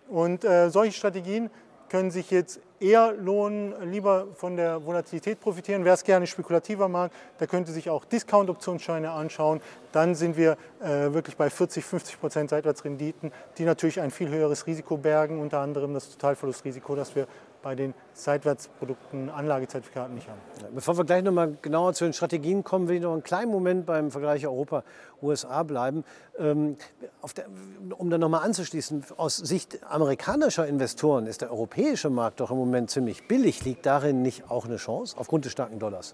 Und 0.07 0.45
äh, 0.45 0.69
solche 0.69 0.93
Strategien 0.93 1.50
können 1.89 2.12
sich 2.12 2.32
jetzt 2.32 2.60
eher 2.80 3.13
lohnen, 3.13 3.74
lieber 3.89 4.27
von 4.36 4.58
der 4.58 4.86
Volatilität 4.86 5.39
profitieren. 5.39 5.86
Wer 5.86 5.94
es 5.94 6.04
gerne 6.04 6.27
spekulativer 6.27 6.88
mag, 6.88 7.12
der 7.39 7.48
könnte 7.48 7.72
sich 7.72 7.89
auch 7.89 8.06
Discount-Optionsscheine 8.06 9.12
anschauen. 9.12 9.62
Dann 9.92 10.13
sind 10.13 10.38
wir 10.38 10.58
äh, 10.82 11.13
wirklich 11.13 11.38
bei 11.38 11.50
40, 11.50 11.86
50 11.86 12.20
Prozent 12.20 12.50
Seitwärtsrenditen, 12.50 13.32
die 13.58 13.63
natürlich 13.63 14.01
ein 14.01 14.12
viel 14.12 14.30
höheres 14.30 14.68
Risiko 14.68 14.98
bergen, 14.98 15.39
unter 15.39 15.60
anderem 15.60 15.94
das 15.94 16.10
Totalverlustrisiko, 16.10 16.96
das 16.96 17.15
wir 17.15 17.27
bei 17.65 17.74
den 17.74 17.95
Seitwärtsprodukten, 18.13 19.31
Anlagezertifikaten 19.31 20.13
nicht 20.13 20.27
haben. 20.29 20.39
Bevor 20.75 21.00
wir 21.00 21.03
gleich 21.03 21.24
noch 21.24 21.31
mal 21.31 21.57
genauer 21.63 21.95
zu 21.95 22.03
den 22.03 22.13
Strategien 22.13 22.63
kommen, 22.63 22.88
will 22.88 22.98
ich 22.98 23.01
noch 23.01 23.13
einen 23.13 23.24
kleinen 23.24 23.51
Moment 23.51 23.88
beim 23.88 24.12
Vergleich 24.12 24.45
Europa-USA 24.45 25.63
bleiben. 25.63 26.03
Ähm, 26.38 26.77
der, 27.36 27.48
um 27.98 28.12
dann 28.12 28.22
noch 28.22 28.29
mal 28.29 28.41
anzuschließen, 28.41 29.03
aus 29.17 29.38
Sicht 29.38 29.79
amerikanischer 29.84 30.67
Investoren 30.67 31.25
ist 31.25 31.41
der 31.41 31.50
europäische 31.50 32.12
Markt 32.12 32.39
doch 32.39 32.51
im 32.51 32.57
Moment 32.57 32.91
ziemlich 32.91 33.27
billig. 33.27 33.65
Liegt 33.65 33.88
darin 33.88 34.22
nicht 34.22 34.51
auch 34.51 34.65
eine 34.65 34.77
Chance 34.77 35.17
aufgrund 35.17 35.45
des 35.45 35.51
starken 35.51 35.79
Dollars? 35.79 36.13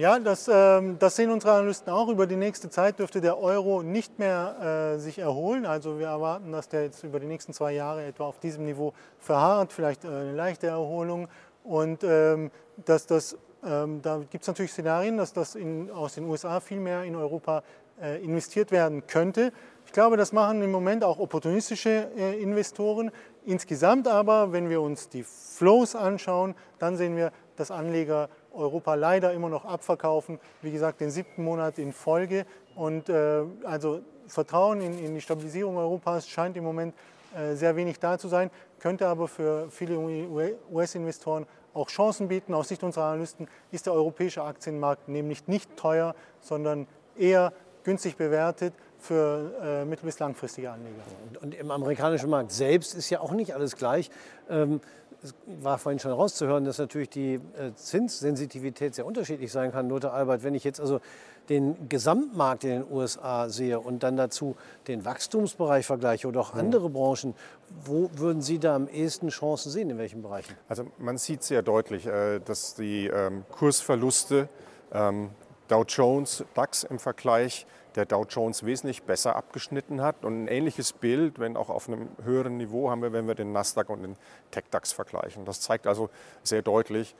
Ja, 0.00 0.18
das, 0.18 0.48
ähm, 0.50 0.98
das, 0.98 1.16
sehen 1.16 1.30
unsere 1.30 1.52
Analysten 1.52 1.92
auch. 1.92 2.08
Über 2.08 2.26
die 2.26 2.36
nächste 2.36 2.70
Zeit 2.70 2.98
dürfte 2.98 3.20
der 3.20 3.38
Euro 3.38 3.82
nicht 3.82 4.18
mehr 4.18 4.94
äh, 4.94 4.98
sich 4.98 5.18
erholen. 5.18 5.66
Also 5.66 5.98
wir 5.98 6.06
erwarten, 6.06 6.52
dass 6.52 6.70
der 6.70 6.84
jetzt 6.84 7.04
über 7.04 7.20
die 7.20 7.26
nächsten 7.26 7.52
zwei 7.52 7.72
Jahre 7.72 8.06
etwa 8.06 8.24
auf 8.24 8.38
diesem 8.38 8.64
Niveau 8.64 8.94
verharrt, 9.18 9.74
vielleicht 9.74 10.04
äh, 10.04 10.08
eine 10.08 10.32
leichte 10.32 10.68
Erholung. 10.68 11.28
Und 11.64 12.02
ähm, 12.02 12.50
dass 12.86 13.04
das, 13.04 13.36
ähm, 13.62 14.00
da 14.00 14.22
gibt 14.30 14.40
es 14.40 14.48
natürlich 14.48 14.72
Szenarien, 14.72 15.18
dass 15.18 15.34
das 15.34 15.54
in, 15.54 15.90
aus 15.90 16.14
den 16.14 16.24
USA 16.24 16.60
viel 16.60 16.80
mehr 16.80 17.04
in 17.04 17.14
Europa 17.14 17.62
äh, 18.00 18.24
investiert 18.24 18.70
werden 18.70 19.06
könnte. 19.06 19.52
Ich 19.84 19.92
glaube, 19.92 20.16
das 20.16 20.32
machen 20.32 20.62
im 20.62 20.70
Moment 20.70 21.04
auch 21.04 21.18
opportunistische 21.18 22.08
äh, 22.16 22.40
Investoren. 22.40 23.10
Insgesamt 23.44 24.08
aber, 24.08 24.50
wenn 24.52 24.70
wir 24.70 24.80
uns 24.80 25.10
die 25.10 25.24
Flows 25.24 25.94
anschauen, 25.94 26.54
dann 26.78 26.96
sehen 26.96 27.16
wir, 27.16 27.32
dass 27.56 27.70
Anleger 27.70 28.30
Europa 28.52 28.94
leider 28.94 29.32
immer 29.32 29.48
noch 29.48 29.64
abverkaufen. 29.64 30.38
Wie 30.62 30.72
gesagt, 30.72 31.00
den 31.00 31.10
siebten 31.10 31.44
Monat 31.44 31.78
in 31.78 31.92
Folge. 31.92 32.46
Und 32.74 33.08
äh, 33.08 33.42
also 33.64 34.00
Vertrauen 34.26 34.80
in, 34.80 34.98
in, 34.98 35.14
die 35.14 35.20
Stabilisierung 35.20 35.76
Europas 35.76 36.28
scheint 36.28 36.56
im 36.56 36.64
Moment 36.64 36.94
äh, 37.36 37.54
sehr 37.54 37.76
wenig 37.76 37.98
da 37.98 38.18
zu 38.18 38.28
sein, 38.28 38.50
könnte 38.78 39.06
aber 39.06 39.28
für 39.28 39.68
viele 39.70 39.98
US-Investoren 39.98 41.46
auch 41.74 41.88
Chancen 41.88 42.28
bieten. 42.28 42.54
Aus 42.54 42.68
Sicht 42.68 42.82
unserer 42.82 43.04
Analysten 43.04 43.48
ist 43.70 43.86
der 43.86 43.92
europäische 43.92 44.42
Aktienmarkt 44.42 45.08
nämlich 45.08 45.46
nicht 45.46 45.76
teuer, 45.76 46.14
sondern 46.40 46.86
eher 47.16 47.52
günstig 47.84 48.16
bewertet 48.16 48.74
für 48.98 49.52
äh, 49.62 49.84
mittel- 49.84 50.06
bis 50.06 50.18
langfristige 50.18 50.70
Anleger. 50.70 51.02
Und 51.40 51.54
im 51.54 51.70
amerikanischen 51.70 52.28
Markt 52.28 52.52
selbst 52.52 52.94
ist 52.94 53.10
ja 53.10 53.20
auch 53.20 53.32
nicht 53.32 53.54
alles 53.54 53.76
gleich. 53.76 54.10
Ähm, 54.48 54.80
es 55.22 55.34
war 55.62 55.78
vorhin 55.78 55.98
schon 55.98 56.12
rauszuhören, 56.12 56.64
dass 56.64 56.78
natürlich 56.78 57.10
die 57.10 57.34
äh, 57.34 57.74
Zinssensitivität 57.74 58.94
sehr 58.94 59.06
unterschiedlich 59.06 59.52
sein 59.52 59.72
kann. 59.72 59.88
Lothar 59.88 60.14
Albert, 60.14 60.42
wenn 60.42 60.54
ich 60.54 60.64
jetzt 60.64 60.80
also 60.80 61.00
den 61.48 61.88
Gesamtmarkt 61.88 62.64
in 62.64 62.70
den 62.70 62.84
USA 62.90 63.48
sehe 63.48 63.80
und 63.80 64.02
dann 64.02 64.16
dazu 64.16 64.56
den 64.86 65.04
Wachstumsbereich 65.04 65.84
vergleiche 65.84 66.28
oder 66.28 66.40
auch 66.40 66.54
andere 66.54 66.88
Branchen, 66.88 67.34
wo 67.84 68.10
würden 68.14 68.40
Sie 68.40 68.58
da 68.58 68.76
am 68.76 68.88
ehesten 68.88 69.28
Chancen 69.28 69.70
sehen, 69.70 69.90
in 69.90 69.98
welchen 69.98 70.22
Bereichen? 70.22 70.54
Also 70.68 70.86
man 70.98 71.18
sieht 71.18 71.42
sehr 71.42 71.62
deutlich, 71.62 72.06
äh, 72.06 72.38
dass 72.38 72.74
die 72.74 73.06
ähm, 73.08 73.44
Kursverluste 73.50 74.48
ähm, 74.92 75.30
Dow 75.68 75.84
Jones, 75.86 76.44
DAX 76.54 76.84
im 76.84 76.98
Vergleich, 76.98 77.66
der 77.96 78.06
Dow 78.06 78.24
Jones 78.28 78.64
wesentlich 78.64 79.02
besser 79.02 79.36
abgeschnitten 79.36 80.00
hat. 80.00 80.24
Und 80.24 80.44
ein 80.44 80.48
ähnliches 80.48 80.92
Bild, 80.92 81.38
wenn 81.38 81.56
auch 81.56 81.70
auf 81.70 81.88
einem 81.88 82.08
höheren 82.24 82.56
Niveau, 82.56 82.90
haben 82.90 83.02
wir, 83.02 83.12
wenn 83.12 83.26
wir 83.26 83.34
den 83.34 83.52
Nasdaq 83.52 83.90
und 83.90 84.02
den 84.02 84.16
TechDAX 84.50 84.92
vergleichen. 84.92 85.44
Das 85.44 85.60
zeigt 85.60 85.86
also 85.86 86.10
sehr 86.42 86.62
deutlich, 86.62 87.14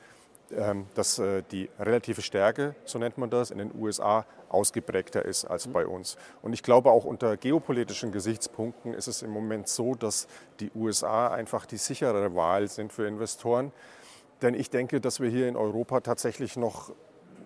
ähm, 0.53 0.87
dass 0.95 1.21
äh, 1.21 1.45
die 1.53 1.71
relative 1.79 2.23
Stärke, 2.23 2.75
so 2.85 2.99
nennt 2.99 3.19
man 3.19 3.31
das, 3.31 3.53
in 3.53 3.59
den 3.59 3.71
USA 3.73 4.27
ausgeprägter 4.49 5.25
ist 5.25 5.45
als 5.45 5.69
bei 5.69 5.87
uns. 5.87 6.17
Und 6.43 6.53
ich 6.55 6.65
glaube, 6.65 6.91
auch 6.91 7.05
unter 7.05 7.37
geopolitischen 7.37 8.11
Gesichtspunkten 8.11 8.93
ist 8.93 9.07
es 9.07 9.23
im 9.23 9.31
Moment 9.31 9.69
so, 9.69 9.95
dass 9.95 10.27
die 10.59 10.73
USA 10.75 11.29
einfach 11.29 11.67
die 11.67 11.77
sicherere 11.77 12.35
Wahl 12.35 12.67
sind 12.67 12.93
für 12.93 13.07
Investoren. 13.07 13.71
Denn 14.43 14.55
ich 14.55 14.71
denke, 14.71 15.01
dass 15.01 15.21
wir 15.21 15.31
hier 15.31 15.47
in 15.47 15.57
Europa 15.57 16.01
tatsächlich 16.01 16.57
noch 16.57 16.93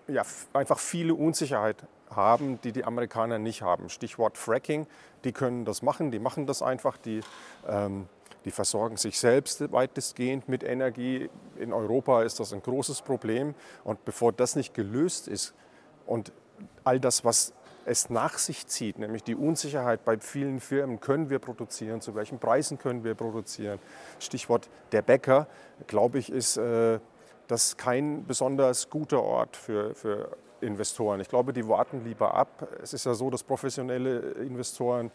ja, 0.07 0.23
einfach 0.53 0.79
viele 0.79 1.13
Unsicherheit 1.13 1.83
haben, 2.15 2.59
die 2.61 2.71
die 2.71 2.83
Amerikaner 2.83 3.39
nicht 3.39 3.61
haben. 3.61 3.89
Stichwort 3.89 4.37
Fracking, 4.37 4.87
die 5.23 5.31
können 5.31 5.65
das 5.65 5.81
machen, 5.81 6.11
die 6.11 6.19
machen 6.19 6.45
das 6.45 6.61
einfach, 6.61 6.97
die, 6.97 7.21
ähm, 7.67 8.07
die 8.45 8.51
versorgen 8.51 8.97
sich 8.97 9.19
selbst 9.19 9.71
weitestgehend 9.71 10.47
mit 10.47 10.63
Energie. 10.63 11.29
In 11.57 11.73
Europa 11.73 12.23
ist 12.23 12.39
das 12.39 12.53
ein 12.53 12.61
großes 12.61 13.01
Problem 13.01 13.55
und 13.83 14.03
bevor 14.05 14.31
das 14.31 14.55
nicht 14.55 14.73
gelöst 14.73 15.27
ist 15.27 15.53
und 16.05 16.31
all 16.83 16.99
das, 16.99 17.25
was 17.25 17.53
es 17.85 18.09
nach 18.09 18.37
sich 18.37 18.65
zieht, 18.67 18.97
nämlich 18.97 19.23
die 19.23 19.35
Unsicherheit 19.35 20.05
bei 20.05 20.17
vielen 20.17 20.59
Firmen, 20.59 20.99
können 20.99 21.29
wir 21.29 21.39
produzieren, 21.39 22.01
zu 22.01 22.15
welchen 22.15 22.39
Preisen 22.39 22.77
können 22.79 23.03
wir 23.03 23.13
produzieren. 23.13 23.79
Stichwort 24.19 24.69
der 24.91 25.03
Bäcker, 25.03 25.47
glaube 25.87 26.17
ich, 26.17 26.31
ist 26.31 26.57
äh, 26.57 26.99
das 27.47 27.77
kein 27.77 28.25
besonders 28.25 28.89
guter 28.89 29.21
Ort 29.21 29.55
für, 29.55 29.93
für 29.93 30.35
Investoren. 30.65 31.19
Ich 31.19 31.29
glaube, 31.29 31.53
die 31.53 31.67
warten 31.67 32.03
lieber 32.03 32.33
ab. 32.33 32.67
Es 32.81 32.93
ist 32.93 33.05
ja 33.05 33.13
so, 33.13 33.29
dass 33.29 33.43
professionelle 33.43 34.19
Investoren 34.33 35.11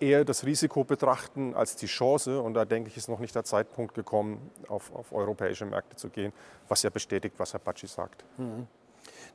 eher 0.00 0.24
das 0.24 0.44
Risiko 0.44 0.84
betrachten 0.84 1.54
als 1.54 1.76
die 1.76 1.86
Chance. 1.86 2.40
Und 2.40 2.54
da 2.54 2.64
denke 2.64 2.88
ich, 2.88 2.96
ist 2.96 3.08
noch 3.08 3.20
nicht 3.20 3.34
der 3.34 3.44
Zeitpunkt 3.44 3.94
gekommen, 3.94 4.50
auf, 4.68 4.92
auf 4.94 5.12
europäische 5.12 5.64
Märkte 5.64 5.96
zu 5.96 6.08
gehen, 6.08 6.32
was 6.68 6.82
ja 6.82 6.90
bestätigt, 6.90 7.34
was 7.38 7.52
Herr 7.52 7.60
Patschi 7.60 7.86
sagt. 7.86 8.24
Mhm. 8.36 8.66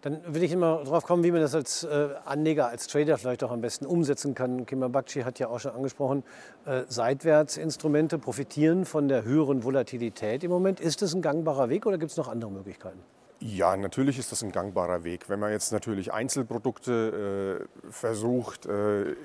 Dann 0.01 0.21
will 0.33 0.43
ich 0.43 0.51
immer 0.51 0.83
darauf 0.83 1.05
kommen, 1.05 1.23
wie 1.23 1.31
man 1.31 1.41
das 1.41 1.55
als 1.55 1.83
äh, 1.83 2.09
Anleger, 2.25 2.67
als 2.67 2.87
Trader 2.87 3.17
vielleicht 3.17 3.43
auch 3.43 3.51
am 3.51 3.61
besten 3.61 3.85
umsetzen 3.85 4.35
kann. 4.35 4.65
Bakci 4.65 5.21
hat 5.21 5.39
ja 5.39 5.47
auch 5.47 5.59
schon 5.59 5.71
angesprochen, 5.71 6.23
äh, 6.65 6.83
Seitwärtsinstrumente 6.87 8.19
profitieren 8.19 8.85
von 8.85 9.07
der 9.07 9.23
höheren 9.23 9.63
Volatilität 9.63 10.43
im 10.43 10.51
Moment. 10.51 10.79
Ist 10.79 11.01
das 11.01 11.13
ein 11.13 11.21
gangbarer 11.21 11.69
Weg 11.69 11.85
oder 11.85 11.97
gibt 11.97 12.11
es 12.11 12.17
noch 12.17 12.27
andere 12.27 12.51
Möglichkeiten? 12.51 12.99
Ja, 13.39 13.77
natürlich 13.77 14.17
ist 14.17 14.31
das 14.31 14.41
ein 14.41 14.51
gangbarer 14.51 15.03
Weg. 15.03 15.29
Wenn 15.29 15.39
man 15.39 15.51
jetzt 15.51 15.71
natürlich 15.71 16.11
Einzelprodukte 16.11 17.67
äh, 17.85 17.91
versucht, 17.91 18.65
äh, 18.65 19.15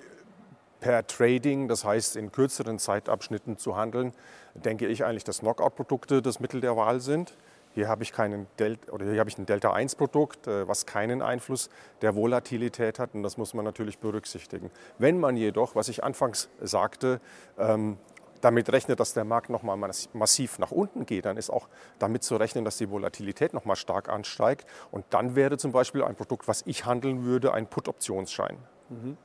per 0.81 1.07
Trading, 1.07 1.69
das 1.69 1.85
heißt 1.85 2.17
in 2.17 2.33
kürzeren 2.33 2.79
Zeitabschnitten 2.79 3.57
zu 3.57 3.77
handeln, 3.77 4.13
denke 4.55 4.87
ich 4.87 5.05
eigentlich, 5.05 5.25
dass 5.25 5.39
Knockout-Produkte 5.39 6.21
das 6.21 6.41
Mittel 6.41 6.61
der 6.61 6.77
Wahl 6.77 7.01
sind. 7.01 7.37
Hier 7.75 7.89
habe 7.89 8.03
ich, 8.03 8.13
keinen 8.13 8.49
Delta, 8.59 8.93
oder 8.93 9.07
hier 9.07 9.19
habe 9.19 9.31
ich 9.31 9.39
ein 9.39 9.47
Delta-1-Produkt, 9.47 10.47
äh, 10.47 10.69
was 10.69 10.85
keinen 10.85 11.23
Einfluss 11.23 11.71
der 12.03 12.15
Volatilität 12.15 12.99
hat 12.99 13.15
und 13.15 13.23
das 13.23 13.39
muss 13.39 13.55
man 13.55 13.65
natürlich 13.65 13.99
berücksichtigen. 13.99 14.71
Wenn 14.99 15.19
man 15.21 15.39
jedoch, 15.39 15.75
was 15.75 15.89
ich 15.89 16.05
anfangs 16.05 16.51
sagte, 16.61 17.21
ähm, 17.59 17.97
damit 18.43 18.71
rechnet, 18.71 19.01
dass 19.01 19.15
der 19.15 19.25
Markt 19.25 19.51
nochmal 19.51 19.77
massiv 20.13 20.59
nach 20.59 20.71
unten 20.71 21.07
geht, 21.07 21.25
dann 21.25 21.37
ist 21.37 21.51
auch 21.51 21.69
damit 21.99 22.23
zu 22.23 22.37
rechnen, 22.37 22.65
dass 22.65 22.77
die 22.77 22.91
Volatilität 22.91 23.55
nochmal 23.55 23.77
stark 23.77 24.09
ansteigt. 24.09 24.67
Und 24.91 25.05
dann 25.11 25.35
wäre 25.35 25.57
zum 25.59 25.73
Beispiel 25.73 26.03
ein 26.05 26.15
Produkt, 26.15 26.49
was 26.49 26.63
ich 26.67 26.85
handeln 26.85 27.25
würde, 27.25 27.55
ein 27.55 27.67
Put-Optionsschein. 27.67 28.59
Mhm. 28.91 29.17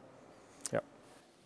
Ja. 0.72 0.82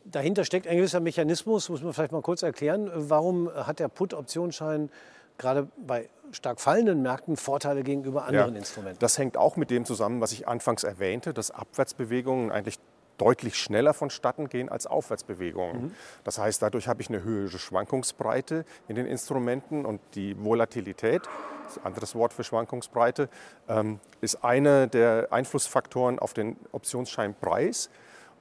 Dahinter 0.06 0.46
steckt 0.46 0.68
ein 0.68 0.78
gewisser 0.78 1.00
Mechanismus, 1.00 1.70
muss 1.70 1.82
man 1.82 1.94
vielleicht 1.94 2.12
mal 2.12 2.22
kurz 2.22 2.44
erklären. 2.44 2.92
Warum 2.94 3.52
hat 3.54 3.80
der 3.80 3.88
Put-Optionsschein 3.88 4.90
gerade 5.38 5.68
bei 5.78 6.10
stark 6.32 6.62
fallenden 6.62 7.02
Märkten 7.02 7.36
Vorteile 7.36 7.84
gegenüber 7.84 8.26
anderen 8.26 8.54
ja, 8.54 8.60
Instrumenten. 8.60 9.00
Das 9.00 9.18
hängt 9.18 9.38
auch 9.38 9.58
mit 9.58 9.70
dem 9.70 9.86
zusammen, 9.86 10.22
was 10.22 10.32
ich 10.32 10.48
anfangs 10.48 10.84
erwähnte, 10.84 11.34
dass 11.34 11.52
Abwärtsbewegungen 11.52 12.52
eigentlich 12.52 12.78
deutlich 13.22 13.56
schneller 13.56 13.94
vonstatten 13.94 14.50
gehen 14.50 14.68
als 14.68 14.88
Aufwärtsbewegungen. 14.88 15.84
Mhm. 15.84 15.96
Das 16.24 16.40
heißt, 16.40 16.62
dadurch 16.62 16.88
habe 16.88 17.04
ich 17.04 17.10
eine 17.10 17.24
höhere 17.24 17.60
Schwankungsbreite 17.60 18.66
in 18.88 18.96
den 18.96 19.06
Instrumenten 19.06 19.86
und 19.86 20.02
die 20.16 20.36
Volatilität, 20.44 21.22
das 21.64 21.74
ist 21.74 21.78
ein 21.78 21.86
anderes 21.86 22.16
Wort 22.16 22.34
für 22.34 22.44
Schwankungsbreite, 22.44 23.30
ähm, 23.70 24.00
ist 24.22 24.44
einer 24.44 24.88
der 24.88 25.28
Einflussfaktoren 25.32 26.18
auf 26.18 26.34
den 26.34 26.58
Optionsscheinpreis. 26.72 27.92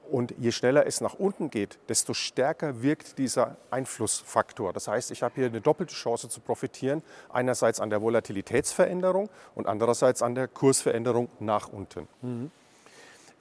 Und 0.09 0.33
je 0.39 0.51
schneller 0.51 0.87
es 0.87 0.99
nach 0.99 1.13
unten 1.13 1.51
geht, 1.51 1.79
desto 1.87 2.13
stärker 2.13 2.81
wirkt 2.81 3.17
dieser 3.17 3.55
Einflussfaktor. 3.69 4.73
Das 4.73 4.87
heißt, 4.89 5.11
ich 5.11 5.23
habe 5.23 5.35
hier 5.35 5.45
eine 5.45 5.61
doppelte 5.61 5.93
Chance 5.93 6.27
zu 6.27 6.41
profitieren. 6.41 7.01
Einerseits 7.31 7.79
an 7.79 7.89
der 7.89 8.01
Volatilitätsveränderung 8.01 9.29
und 9.55 9.67
andererseits 9.67 10.21
an 10.21 10.35
der 10.35 10.49
Kursveränderung 10.49 11.29
nach 11.39 11.69
unten. 11.69 12.09
Mhm. 12.21 12.51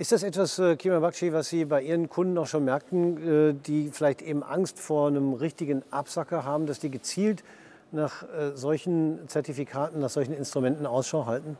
Ist 0.00 0.12
das 0.12 0.22
etwas, 0.22 0.58
äh, 0.58 0.76
Kima 0.76 0.98
Bakshi, 0.98 1.30
was 1.34 1.50
Sie 1.50 1.66
bei 1.66 1.82
Ihren 1.82 2.08
Kunden 2.08 2.38
auch 2.38 2.46
schon 2.46 2.64
merkten, 2.64 3.50
äh, 3.50 3.52
die 3.52 3.90
vielleicht 3.92 4.22
eben 4.22 4.42
Angst 4.42 4.78
vor 4.78 5.08
einem 5.08 5.34
richtigen 5.34 5.82
Absacker 5.90 6.42
haben, 6.42 6.64
dass 6.64 6.78
die 6.78 6.90
gezielt 6.90 7.44
nach 7.92 8.22
äh, 8.22 8.56
solchen 8.56 9.28
Zertifikaten, 9.28 10.00
nach 10.00 10.08
solchen 10.08 10.32
Instrumenten 10.32 10.86
Ausschau 10.86 11.26
halten? 11.26 11.58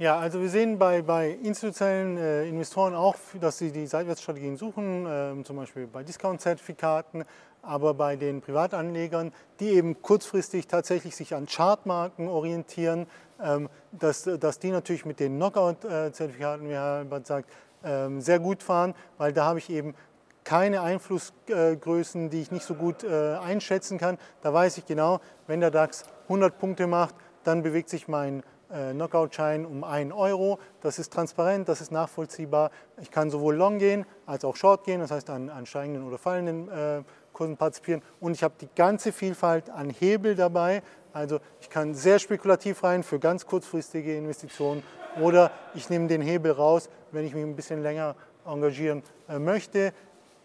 Ja, 0.00 0.18
also 0.18 0.40
wir 0.40 0.48
sehen 0.48 0.78
bei, 0.78 1.02
bei 1.02 1.28
institutionellen 1.42 2.16
äh, 2.16 2.48
Investoren 2.48 2.94
auch, 2.94 3.16
dass 3.38 3.58
sie 3.58 3.70
die 3.70 3.86
Seitwärtsstrategien 3.86 4.56
suchen, 4.56 5.04
äh, 5.04 5.44
zum 5.44 5.56
Beispiel 5.56 5.86
bei 5.86 6.02
Discount-Zertifikaten, 6.02 7.24
aber 7.60 7.92
bei 7.92 8.16
den 8.16 8.40
Privatanlegern, 8.40 9.30
die 9.60 9.68
eben 9.68 10.00
kurzfristig 10.00 10.68
tatsächlich 10.68 11.14
sich 11.14 11.34
an 11.34 11.44
Chartmarken 11.44 12.28
orientieren, 12.28 13.08
ähm, 13.44 13.68
dass, 13.92 14.22
dass 14.22 14.58
die 14.58 14.70
natürlich 14.70 15.04
mit 15.04 15.20
den 15.20 15.36
Knockout-Zertifikaten, 15.36 16.66
wie 16.66 16.72
Herr 16.72 17.00
Albert 17.00 17.26
sagt, 17.26 17.50
ähm, 17.84 18.22
sehr 18.22 18.38
gut 18.38 18.62
fahren, 18.62 18.94
weil 19.18 19.34
da 19.34 19.44
habe 19.44 19.58
ich 19.58 19.68
eben 19.68 19.94
keine 20.44 20.80
Einflussgrößen, 20.80 22.30
die 22.30 22.40
ich 22.40 22.50
nicht 22.50 22.64
so 22.64 22.74
gut 22.74 23.04
äh, 23.04 23.36
einschätzen 23.36 23.98
kann. 23.98 24.16
Da 24.40 24.54
weiß 24.54 24.78
ich 24.78 24.86
genau, 24.86 25.20
wenn 25.46 25.60
der 25.60 25.70
DAX 25.70 26.04
100 26.22 26.58
Punkte 26.58 26.86
macht, 26.86 27.14
dann 27.44 27.62
bewegt 27.62 27.90
sich 27.90 28.08
mein 28.08 28.42
Knockout-Schein 28.92 29.66
um 29.66 29.84
1 29.84 30.12
Euro. 30.12 30.58
Das 30.80 30.98
ist 30.98 31.12
transparent, 31.12 31.68
das 31.68 31.80
ist 31.80 31.90
nachvollziehbar. 31.90 32.70
Ich 33.00 33.10
kann 33.10 33.30
sowohl 33.30 33.56
Long 33.56 33.78
gehen 33.78 34.06
als 34.26 34.44
auch 34.44 34.56
Short 34.56 34.84
gehen, 34.84 35.00
das 35.00 35.10
heißt 35.10 35.30
an, 35.30 35.48
an 35.48 35.66
steigenden 35.66 36.06
oder 36.06 36.18
fallenden 36.18 36.68
äh, 36.68 37.02
Kursen 37.32 37.56
partizipieren. 37.56 38.02
Und 38.20 38.32
ich 38.32 38.42
habe 38.42 38.54
die 38.60 38.68
ganze 38.76 39.12
Vielfalt 39.12 39.70
an 39.70 39.90
Hebel 39.90 40.34
dabei. 40.34 40.82
Also 41.12 41.40
ich 41.60 41.70
kann 41.70 41.94
sehr 41.94 42.18
spekulativ 42.18 42.84
rein 42.84 43.02
für 43.02 43.18
ganz 43.18 43.46
kurzfristige 43.46 44.16
Investitionen 44.16 44.82
oder 45.20 45.50
ich 45.74 45.90
nehme 45.90 46.06
den 46.06 46.22
Hebel 46.22 46.52
raus, 46.52 46.88
wenn 47.10 47.24
ich 47.24 47.34
mich 47.34 47.42
ein 47.42 47.56
bisschen 47.56 47.82
länger 47.82 48.14
engagieren 48.46 49.02
äh, 49.28 49.38
möchte. 49.38 49.92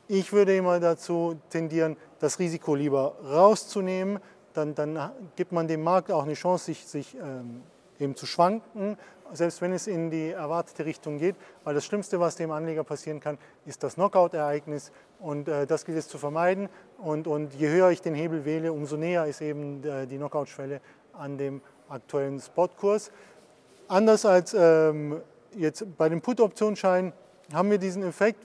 Ich 0.08 0.34
würde 0.34 0.56
immer 0.56 0.80
dazu 0.80 1.36
tendieren, 1.50 1.98
das 2.20 2.40
Risiko 2.40 2.76
lieber 2.76 3.16
rauszunehmen. 3.24 4.20
Dann, 4.54 4.74
dann 4.76 5.12
gibt 5.36 5.52
man 5.52 5.68
dem 5.68 5.84
Markt 5.84 6.12
auch 6.12 6.24
eine 6.24 6.36
Chance, 6.36 6.66
sich, 6.66 6.86
sich 6.86 7.16
ähm, 7.16 7.64
eben 8.00 8.16
zu 8.16 8.26
schwanken, 8.26 8.98
selbst 9.34 9.62
wenn 9.62 9.74
es 9.74 9.88
in 9.88 10.12
die 10.12 10.30
erwartete 10.30 10.86
Richtung 10.86 11.18
geht, 11.18 11.36
weil 11.64 11.74
das 11.74 11.86
Schlimmste, 11.86 12.20
was 12.20 12.36
dem 12.36 12.52
Anleger 12.52 12.84
passieren 12.84 13.20
kann, 13.20 13.38
ist 13.66 13.84
das 13.84 13.96
Knockout-Ereignis 13.96 14.92
und 15.20 15.48
äh, 15.48 15.66
das 15.66 15.86
gilt 15.86 15.98
es 15.98 16.08
zu 16.08 16.18
vermeiden 16.18 16.70
und, 16.98 17.28
und 17.28 17.54
je 17.56 17.70
höher 17.70 17.90
ich 17.90 18.02
den 18.02 18.14
Hebel 18.14 18.46
wähle, 18.46 18.72
umso 18.72 18.98
näher 18.98 19.26
ist 19.26 19.42
eben 19.42 19.84
äh, 19.84 20.06
die 20.06 20.18
Knockout-Schwelle 20.18 20.82
an 21.14 21.38
dem 21.38 21.62
aktuellen 21.90 22.40
Spotkurs. 22.40 23.12
Anders 23.88 24.26
als 24.26 24.56
ähm, 24.58 25.22
jetzt 25.56 25.98
bei 25.98 26.10
den 26.10 26.22
Put-Optionsscheinen 26.22 27.14
haben 27.54 27.70
wir 27.70 27.78
diesen 27.78 28.04
Effekt. 28.04 28.40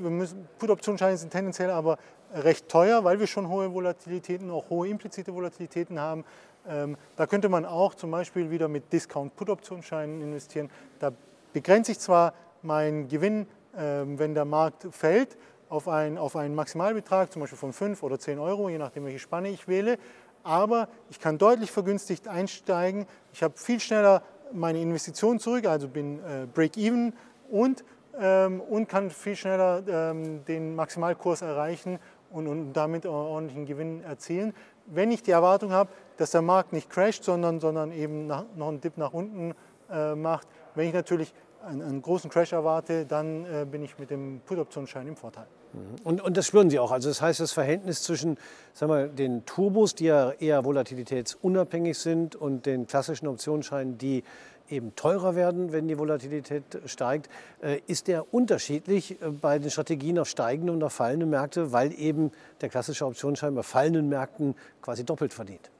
Put-Optionsscheine 0.59 1.17
sind 1.17 1.31
tendenziell 1.31 1.71
aber 1.71 1.99
recht 2.35 2.69
teuer, 2.69 3.03
weil 3.05 3.19
wir 3.19 3.27
schon 3.27 3.49
hohe 3.49 3.73
Volatilitäten, 3.73 4.51
auch 4.51 4.69
hohe 4.71 4.89
implizite 4.89 5.35
Volatilitäten 5.35 5.99
haben. 5.99 6.25
Ähm, 6.69 6.97
da 7.17 7.27
könnte 7.27 7.49
man 7.49 7.65
auch 7.65 7.95
zum 7.95 8.11
Beispiel 8.11 8.51
wieder 8.51 8.69
mit 8.69 8.93
Discount-Put-Optionsscheinen 8.93 10.21
investieren. 10.21 10.71
Da 10.99 11.13
begrenze 11.53 11.93
ich 11.93 11.99
zwar 11.99 12.35
meinen 12.63 13.09
Gewinn, 13.09 13.47
ähm, 13.77 14.19
wenn 14.19 14.35
der 14.35 14.45
Markt 14.45 14.87
fällt, 14.91 15.37
auf, 15.69 15.89
ein, 15.89 16.19
auf 16.19 16.37
einen 16.37 16.55
Maximalbetrag, 16.55 17.33
zum 17.33 17.41
Beispiel 17.41 17.59
von 17.59 17.73
5 17.73 18.03
oder 18.03 18.19
10 18.19 18.39
Euro, 18.39 18.69
je 18.69 18.79
nachdem, 18.79 19.05
welche 19.05 19.21
Spanne 19.21 19.49
ich 19.51 19.69
wähle, 19.69 19.99
aber 20.43 20.89
ich 21.11 21.21
kann 21.21 21.39
deutlich 21.39 21.71
vergünstigt 21.71 22.27
einsteigen. 22.27 23.07
Ich 23.33 23.43
habe 23.43 23.57
viel 23.57 23.79
schneller 23.79 24.23
meine 24.53 24.81
Investition 24.81 25.39
zurück, 25.39 25.67
also 25.67 25.87
bin 25.87 26.19
äh, 26.19 26.47
Break-Even 26.53 27.13
und, 27.51 27.85
ähm, 28.19 28.61
und 28.61 28.89
kann 28.89 29.11
viel 29.11 29.37
schneller 29.37 29.83
den 29.83 30.75
Maximalkurs 30.75 31.43
erreichen 31.43 32.01
und, 32.31 32.47
und 32.47 32.73
damit 32.73 33.07
ordentlichen 33.07 33.67
Gewinn 33.67 34.03
erzielen. 34.03 34.55
Wenn 34.87 35.13
ich 35.13 35.23
die 35.23 35.31
Erwartung 35.31 35.73
habe, 35.73 35.91
dass 36.21 36.33
der 36.33 36.43
Markt 36.43 36.73
nicht 36.73 36.91
crasht, 36.91 37.25
sondern, 37.25 37.61
sondern 37.61 37.93
eben 37.93 38.27
nach, 38.27 38.45
noch 38.57 38.69
einen 38.69 38.81
Dip 38.81 38.99
nach 38.99 39.13
unten 39.13 39.55
äh, 39.91 40.15
macht, 40.15 40.47
wenn 40.75 40.87
ich 40.87 40.95
natürlich 40.95 41.33
einen, 41.65 41.83
einen, 41.83 42.03
großen 42.03 42.31
Crash 42.31 42.53
erwarte, 42.53 43.07
dann 43.07 43.45
äh, 43.45 43.67
bin 43.71 43.83
ich 43.83 43.99
mit 43.99 44.11
dem 44.11 44.41
Put-Optionsschein 44.47 45.07
im 45.07 45.17
Vorteil. 45.17 45.47
Mhm. 45.73 45.79
Und, 46.05 46.21
und, 46.23 46.37
das 46.37 46.47
spüren 46.47 46.71
Sie 46.71 46.79
auch. 46.79 46.91
Also 46.91 47.09
das 47.09 47.21
heißt, 47.21 47.41
das 47.41 47.53
Verhältnis 47.53 48.03
zwischen 48.03 48.39
sagen 48.73 48.93
wir, 48.93 49.09
den 49.09 49.45
Turbos, 49.47 49.95
die 49.95 50.05
ja 50.05 50.31
eher 50.33 50.65
volatilitätsunabhängig 50.65 51.99
sind, 51.99 52.37
und 52.37 52.67
den 52.67 52.87
klassischen 52.87 53.27
Optionsscheinen, 53.27 53.99
die 53.99 54.23
eben 54.71 54.95
teurer 54.95 55.35
werden, 55.35 55.73
wenn 55.73 55.89
die 55.89 55.99
Volatilität 55.99 56.65
steigt. 56.87 57.29
Äh, 57.61 57.81
ist 57.87 58.09
der 58.09 58.33
unterschiedlich 58.33 59.21
äh, 59.21 59.31
bei 59.31 59.59
den 59.59 59.71
Strategien 59.71 60.19
auf 60.19 60.29
steigende 60.29 60.73
und 60.73 60.83
auf 60.83 60.93
fallende 60.93 61.27
Märkte, 61.27 61.73
weil 61.73 61.93
eben 61.99 62.31
der 62.61 62.69
klassische 62.69 63.07
Optionsschein 63.07 63.55
bei 63.55 63.63
fallenden 63.63 64.09
Märkten 64.09 64.55
quasi 64.81 65.05
doppelt 65.05 65.35
verdient? 65.35 65.71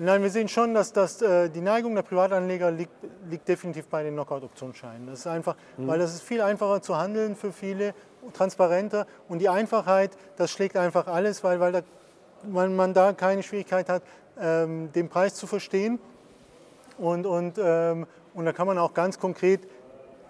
Nein, 0.00 0.22
wir 0.22 0.30
sehen 0.30 0.46
schon, 0.46 0.74
dass 0.74 0.92
das, 0.92 1.20
äh, 1.22 1.50
die 1.50 1.60
Neigung 1.60 1.96
der 1.96 2.02
Privatanleger 2.02 2.70
liegt, 2.70 2.92
liegt 3.28 3.48
definitiv 3.48 3.88
bei 3.88 4.04
den 4.04 4.14
Knockout-Optionsscheinen. 4.14 5.08
Das 5.08 5.20
ist 5.20 5.26
einfach, 5.26 5.56
mhm. 5.76 5.88
weil 5.88 5.98
das 5.98 6.14
ist 6.14 6.22
viel 6.22 6.40
einfacher 6.40 6.80
zu 6.80 6.96
handeln 6.96 7.34
für 7.34 7.52
viele, 7.52 7.94
transparenter 8.32 9.06
und 9.28 9.40
die 9.40 9.48
Einfachheit, 9.48 10.12
das 10.36 10.52
schlägt 10.52 10.76
einfach 10.76 11.08
alles, 11.08 11.42
weil, 11.42 11.58
weil, 11.58 11.72
da, 11.72 11.80
weil 12.44 12.68
man 12.68 12.94
da 12.94 13.12
keine 13.12 13.42
Schwierigkeit 13.42 13.88
hat, 13.88 14.02
ähm, 14.40 14.92
den 14.92 15.08
Preis 15.08 15.34
zu 15.34 15.48
verstehen 15.48 15.98
und, 16.98 17.26
und, 17.26 17.58
ähm, 17.58 18.06
und 18.34 18.44
da 18.44 18.52
kann 18.52 18.66
man 18.66 18.78
auch 18.78 18.94
ganz 18.94 19.18
konkret 19.18 19.66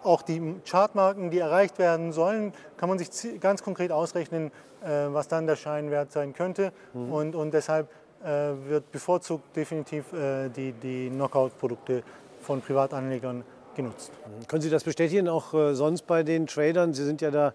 auch 0.03 0.23
die 0.23 0.55
Chartmarken, 0.65 1.31
die 1.31 1.41
erreicht 1.41 1.79
werden 1.79 2.13
sollen, 2.13 2.55
kann 2.77 2.89
man 2.89 2.99
sich 2.99 3.11
ganz 3.41 3.63
konkret 3.63 3.93
ausrechnen, 3.93 4.51
äh, 4.83 5.09
was 5.09 5.29
dann 5.29 5.47
der 5.47 5.57
Scheinwert 5.57 6.13
sein 6.13 6.33
könnte. 6.33 6.73
Mhm. 6.95 7.13
Und, 7.13 7.35
und 7.35 7.53
deshalb 7.53 7.89
wird 8.21 8.91
bevorzugt 8.91 9.57
definitiv 9.57 10.13
äh, 10.13 10.49
die, 10.49 10.73
die 10.73 11.11
Knockout-Produkte 11.11 12.03
von 12.43 12.61
Privatanlegern 12.61 13.45
genutzt. 13.75 14.11
Mhm. 14.13 14.47
Können 14.47 14.63
Sie 14.63 14.71
das 14.71 14.85
bestätigen, 14.85 15.29
auch 15.29 15.55
äh, 15.55 15.75
sonst 15.75 16.07
bei 16.07 16.23
den 16.23 16.47
Tradern? 16.47 16.95
Sie 16.95 17.05
sind 17.05 17.21
ja 17.21 17.31
da 17.31 17.53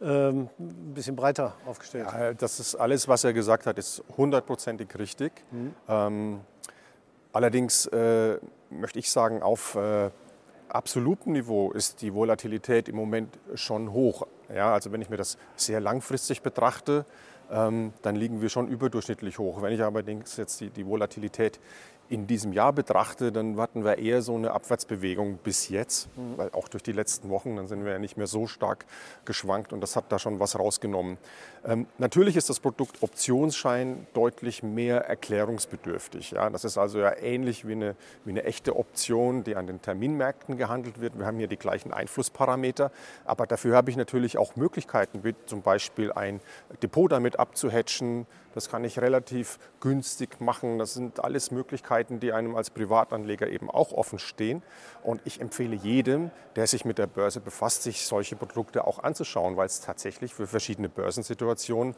ähm, 0.00 0.48
ein 0.58 0.94
bisschen 0.94 1.16
breiter 1.16 1.54
aufgestellt. 1.66 2.06
Ja, 2.12 2.32
das 2.32 2.60
ist 2.60 2.74
alles, 2.76 3.08
was 3.08 3.24
er 3.24 3.32
gesagt 3.32 3.66
hat, 3.66 3.78
ist 3.78 4.02
hundertprozentig 4.16 4.88
richtig. 4.98 5.32
Mhm. 5.50 5.74
Ähm, 5.88 6.40
Allerdings 7.32 7.86
äh, 7.86 8.38
möchte 8.70 8.98
ich 8.98 9.10
sagen, 9.10 9.42
auf 9.42 9.74
äh, 9.74 10.10
absolutem 10.68 11.34
Niveau 11.34 11.70
ist 11.70 12.00
die 12.02 12.14
Volatilität 12.14 12.88
im 12.88 12.96
Moment 12.96 13.38
schon 13.54 13.92
hoch. 13.92 14.26
Ja, 14.52 14.72
also 14.72 14.92
wenn 14.92 15.02
ich 15.02 15.10
mir 15.10 15.18
das 15.18 15.36
sehr 15.54 15.80
langfristig 15.80 16.42
betrachte, 16.42 17.04
dann 17.50 17.92
liegen 18.14 18.42
wir 18.42 18.48
schon 18.48 18.68
überdurchschnittlich 18.68 19.38
hoch. 19.38 19.62
Wenn 19.62 19.72
ich 19.72 19.82
allerdings 19.82 20.36
jetzt 20.36 20.60
die, 20.60 20.70
die 20.70 20.86
Volatilität 20.86 21.58
in 22.08 22.26
diesem 22.26 22.52
Jahr 22.52 22.72
betrachte, 22.72 23.32
dann 23.32 23.58
hatten 23.58 23.84
wir 23.84 23.98
eher 23.98 24.22
so 24.22 24.34
eine 24.34 24.52
Abwärtsbewegung 24.52 25.38
bis 25.38 25.68
jetzt, 25.68 26.08
mhm. 26.16 26.38
weil 26.38 26.50
auch 26.52 26.68
durch 26.68 26.82
die 26.82 26.92
letzten 26.92 27.28
Wochen, 27.28 27.56
dann 27.56 27.68
sind 27.68 27.84
wir 27.84 27.92
ja 27.92 27.98
nicht 27.98 28.16
mehr 28.16 28.26
so 28.26 28.46
stark 28.46 28.86
geschwankt 29.24 29.72
und 29.72 29.80
das 29.80 29.96
hat 29.96 30.10
da 30.10 30.18
schon 30.18 30.40
was 30.40 30.58
rausgenommen. 30.58 31.18
Ähm, 31.66 31.86
natürlich 31.98 32.36
ist 32.36 32.48
das 32.48 32.60
Produkt 32.60 33.02
Optionsschein 33.02 34.06
deutlich 34.14 34.62
mehr 34.62 35.04
erklärungsbedürftig. 35.06 36.30
Ja? 36.30 36.48
Das 36.50 36.64
ist 36.64 36.78
also 36.78 36.98
ja 36.98 37.16
ähnlich 37.18 37.66
wie 37.66 37.72
eine, 37.72 37.96
wie 38.24 38.30
eine 38.30 38.44
echte 38.44 38.76
Option, 38.76 39.44
die 39.44 39.56
an 39.56 39.66
den 39.66 39.82
Terminmärkten 39.82 40.56
gehandelt 40.56 41.00
wird. 41.00 41.18
Wir 41.18 41.26
haben 41.26 41.38
hier 41.38 41.48
die 41.48 41.56
gleichen 41.56 41.92
Einflussparameter, 41.92 42.90
aber 43.24 43.46
dafür 43.46 43.76
habe 43.76 43.90
ich 43.90 43.96
natürlich 43.96 44.38
auch 44.38 44.56
Möglichkeiten, 44.56 45.24
wie 45.24 45.34
zum 45.46 45.62
Beispiel 45.62 46.12
ein 46.12 46.40
Depot 46.82 47.10
damit 47.10 47.38
abzuhatchen, 47.38 48.26
das 48.58 48.68
kann 48.68 48.82
ich 48.82 48.98
relativ 48.98 49.60
günstig 49.78 50.40
machen. 50.40 50.78
Das 50.78 50.92
sind 50.92 51.22
alles 51.22 51.52
Möglichkeiten, 51.52 51.97
die 52.04 52.32
einem 52.32 52.56
als 52.56 52.70
Privatanleger 52.70 53.48
eben 53.48 53.70
auch 53.70 53.92
offen 53.92 54.18
stehen. 54.18 54.62
Und 55.02 55.20
ich 55.24 55.40
empfehle 55.40 55.76
jedem, 55.76 56.30
der 56.56 56.66
sich 56.66 56.84
mit 56.84 56.98
der 56.98 57.06
Börse 57.06 57.40
befasst, 57.40 57.82
sich 57.82 58.04
solche 58.04 58.36
Produkte 58.36 58.86
auch 58.86 59.00
anzuschauen, 59.00 59.56
weil 59.56 59.66
es 59.66 59.80
tatsächlich 59.80 60.34
für 60.34 60.46
verschiedene 60.46 60.88
Börsensituationen 60.88 61.94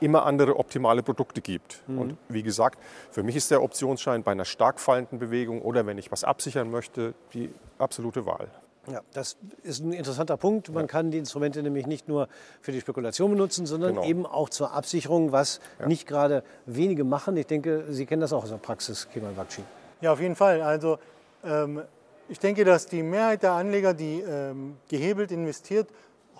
immer 0.00 0.26
andere 0.26 0.56
optimale 0.56 1.02
Produkte 1.02 1.40
gibt. 1.40 1.82
Mhm. 1.86 1.98
Und 1.98 2.16
wie 2.28 2.42
gesagt, 2.42 2.78
für 3.10 3.22
mich 3.22 3.36
ist 3.36 3.50
der 3.50 3.62
Optionsschein 3.62 4.22
bei 4.22 4.32
einer 4.32 4.44
stark 4.44 4.80
fallenden 4.80 5.18
Bewegung 5.18 5.62
oder 5.62 5.86
wenn 5.86 5.98
ich 5.98 6.10
was 6.12 6.24
absichern 6.24 6.70
möchte, 6.70 7.14
die 7.32 7.50
absolute 7.78 8.26
Wahl. 8.26 8.48
Ja, 8.86 9.00
das 9.12 9.36
ist 9.62 9.82
ein 9.82 9.92
interessanter 9.92 10.36
Punkt. 10.36 10.68
Man 10.70 10.84
ja. 10.84 10.86
kann 10.86 11.10
die 11.10 11.18
Instrumente 11.18 11.62
nämlich 11.62 11.86
nicht 11.86 12.08
nur 12.08 12.28
für 12.60 12.72
die 12.72 12.80
Spekulation 12.80 13.30
benutzen, 13.30 13.66
sondern 13.66 13.94
genau. 13.94 14.06
eben 14.06 14.26
auch 14.26 14.48
zur 14.48 14.72
Absicherung, 14.72 15.32
was 15.32 15.60
ja. 15.78 15.86
nicht 15.86 16.06
gerade 16.06 16.42
wenige 16.66 17.04
machen. 17.04 17.36
Ich 17.36 17.46
denke, 17.46 17.84
Sie 17.88 18.06
kennen 18.06 18.20
das 18.20 18.32
auch 18.32 18.42
aus 18.42 18.50
der 18.50 18.56
Praxis, 18.56 19.08
Kemal 19.12 19.32
Bakshi. 19.32 19.62
Ja, 20.00 20.12
auf 20.12 20.20
jeden 20.20 20.36
Fall. 20.36 20.60
Also 20.60 20.98
ähm, 21.44 21.82
ich 22.28 22.38
denke, 22.38 22.64
dass 22.64 22.86
die 22.86 23.02
Mehrheit 23.02 23.42
der 23.42 23.52
Anleger, 23.52 23.94
die 23.94 24.20
ähm, 24.20 24.76
gehebelt 24.88 25.32
investiert, 25.32 25.88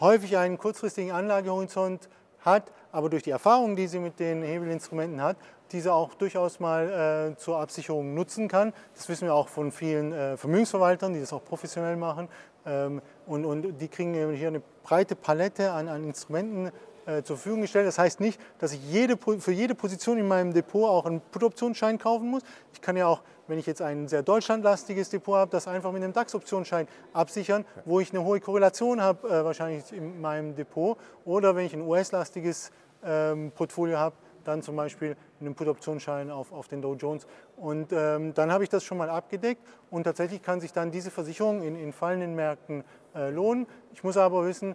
häufig 0.00 0.36
einen 0.36 0.58
kurzfristigen 0.58 1.12
Anlagehorizont 1.12 2.08
hat, 2.40 2.64
aber 2.92 3.08
durch 3.08 3.22
die 3.22 3.30
Erfahrung, 3.30 3.76
die 3.76 3.86
sie 3.86 3.98
mit 3.98 4.20
den 4.20 4.42
Hebelinstrumenten 4.42 5.22
hat, 5.22 5.36
diese 5.72 5.92
auch 5.92 6.14
durchaus 6.14 6.60
mal 6.60 7.32
äh, 7.32 7.36
zur 7.36 7.58
Absicherung 7.58 8.14
nutzen 8.14 8.48
kann. 8.48 8.72
Das 8.94 9.08
wissen 9.08 9.26
wir 9.26 9.34
auch 9.34 9.48
von 9.48 9.72
vielen 9.72 10.12
äh, 10.12 10.36
Vermögensverwaltern, 10.36 11.12
die 11.12 11.20
das 11.20 11.32
auch 11.32 11.44
professionell 11.44 11.96
machen. 11.96 12.28
Ähm, 12.66 13.00
und, 13.26 13.44
und 13.44 13.78
die 13.78 13.88
kriegen 13.88 14.14
hier 14.34 14.48
eine 14.48 14.62
breite 14.82 15.16
Palette 15.16 15.72
an, 15.72 15.88
an 15.88 16.04
Instrumenten 16.04 16.70
äh, 17.06 17.22
zur 17.22 17.36
Verfügung 17.36 17.60
gestellt. 17.62 17.86
Das 17.86 17.98
heißt 17.98 18.20
nicht, 18.20 18.40
dass 18.58 18.72
ich 18.72 18.80
jede, 18.90 19.18
für 19.38 19.52
jede 19.52 19.74
Position 19.74 20.18
in 20.18 20.26
meinem 20.26 20.54
Depot 20.54 20.88
auch 20.88 21.06
einen 21.06 21.20
Put-Optionsschein 21.20 21.98
kaufen 21.98 22.30
muss. 22.30 22.42
Ich 22.72 22.80
kann 22.80 22.96
ja 22.96 23.06
auch, 23.06 23.22
wenn 23.46 23.58
ich 23.58 23.66
jetzt 23.66 23.82
ein 23.82 24.08
sehr 24.08 24.22
deutschlandlastiges 24.22 25.10
Depot 25.10 25.36
habe, 25.36 25.50
das 25.50 25.68
einfach 25.68 25.92
mit 25.92 26.02
einem 26.02 26.14
DAX-Optionsschein 26.14 26.88
absichern, 27.12 27.66
wo 27.84 28.00
ich 28.00 28.10
eine 28.10 28.24
hohe 28.24 28.40
Korrelation 28.40 29.02
habe, 29.02 29.28
äh, 29.28 29.44
wahrscheinlich 29.44 29.92
in 29.92 30.20
meinem 30.20 30.54
Depot. 30.56 30.96
Oder 31.26 31.54
wenn 31.56 31.66
ich 31.66 31.74
ein 31.74 31.82
US-lastiges 31.82 32.70
ähm, 33.04 33.52
Portfolio 33.54 33.98
habe, 33.98 34.16
dann 34.44 34.62
zum 34.62 34.76
Beispiel 34.76 35.16
einen 35.40 35.54
Put-Optionsschein 35.54 36.30
auf, 36.30 36.52
auf 36.52 36.68
den 36.68 36.82
Dow 36.82 36.94
Jones. 36.94 37.26
Und 37.56 37.92
ähm, 37.92 38.34
dann 38.34 38.52
habe 38.52 38.64
ich 38.64 38.70
das 38.70 38.84
schon 38.84 38.98
mal 38.98 39.10
abgedeckt 39.10 39.62
und 39.90 40.04
tatsächlich 40.04 40.42
kann 40.42 40.60
sich 40.60 40.72
dann 40.72 40.90
diese 40.90 41.10
Versicherung 41.10 41.62
in, 41.62 41.76
in 41.76 41.92
fallenden 41.92 42.34
Märkten 42.34 42.84
äh, 43.14 43.30
lohnen. 43.30 43.66
Ich 43.92 44.04
muss 44.04 44.16
aber 44.16 44.46
wissen, 44.46 44.74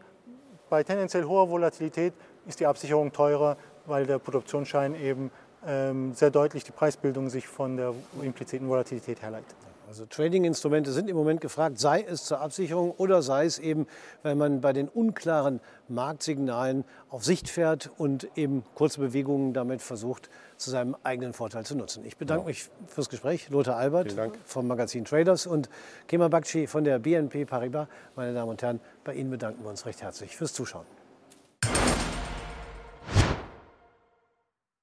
bei 0.69 0.83
tendenziell 0.83 1.23
hoher 1.23 1.49
Volatilität 1.49 2.13
ist 2.47 2.59
die 2.59 2.65
Absicherung 2.65 3.11
teurer, 3.11 3.57
weil 3.85 4.05
der 4.05 4.19
Put-Optionsschein 4.19 4.95
eben 4.95 5.31
ähm, 5.65 6.13
sehr 6.13 6.31
deutlich 6.31 6.63
die 6.63 6.71
Preisbildung 6.71 7.29
sich 7.29 7.47
von 7.47 7.77
der 7.77 7.93
impliziten 8.21 8.67
Volatilität 8.69 9.21
herleitet. 9.21 9.55
Also 9.89 10.05
Trading-Instrumente 10.05 10.91
sind 10.91 11.09
im 11.09 11.15
Moment 11.15 11.41
gefragt, 11.41 11.79
sei 11.79 12.03
es 12.07 12.23
zur 12.23 12.41
Absicherung 12.41 12.91
oder 12.91 13.23
sei 13.23 13.45
es 13.45 13.57
eben, 13.57 13.87
weil 14.21 14.35
man 14.35 14.61
bei 14.61 14.71
den 14.71 14.87
unklaren 14.87 15.61
Marktsignalen 15.87 16.85
auf 17.09 17.25
Sicht 17.25 17.49
fährt 17.49 17.89
und 17.97 18.27
eben 18.37 18.63
kurze 18.75 18.99
Bewegungen 18.99 19.51
damit 19.51 19.81
versucht, 19.81 20.29
zu 20.57 20.69
seinem 20.69 20.95
eigenen 21.01 21.33
Vorteil 21.33 21.65
zu 21.65 21.75
nutzen. 21.75 22.05
Ich 22.05 22.17
bedanke 22.17 22.43
ja. 22.43 22.49
mich 22.49 22.69
fürs 22.85 23.09
Gespräch. 23.09 23.49
Lothar 23.49 23.77
Albert 23.77 24.15
vom 24.45 24.67
Magazin 24.67 25.05
Traders 25.05 25.47
und 25.47 25.71
Kemal 26.07 26.29
Bakci 26.29 26.67
von 26.67 26.83
der 26.83 26.99
BNP 26.99 27.45
Paribas. 27.45 27.87
Meine 28.15 28.35
Damen 28.35 28.51
und 28.51 28.61
Herren, 28.61 28.79
bei 29.03 29.15
Ihnen 29.15 29.31
bedanken 29.31 29.63
wir 29.63 29.71
uns 29.71 29.87
recht 29.87 30.03
herzlich 30.03 30.37
fürs 30.37 30.53
Zuschauen. 30.53 30.98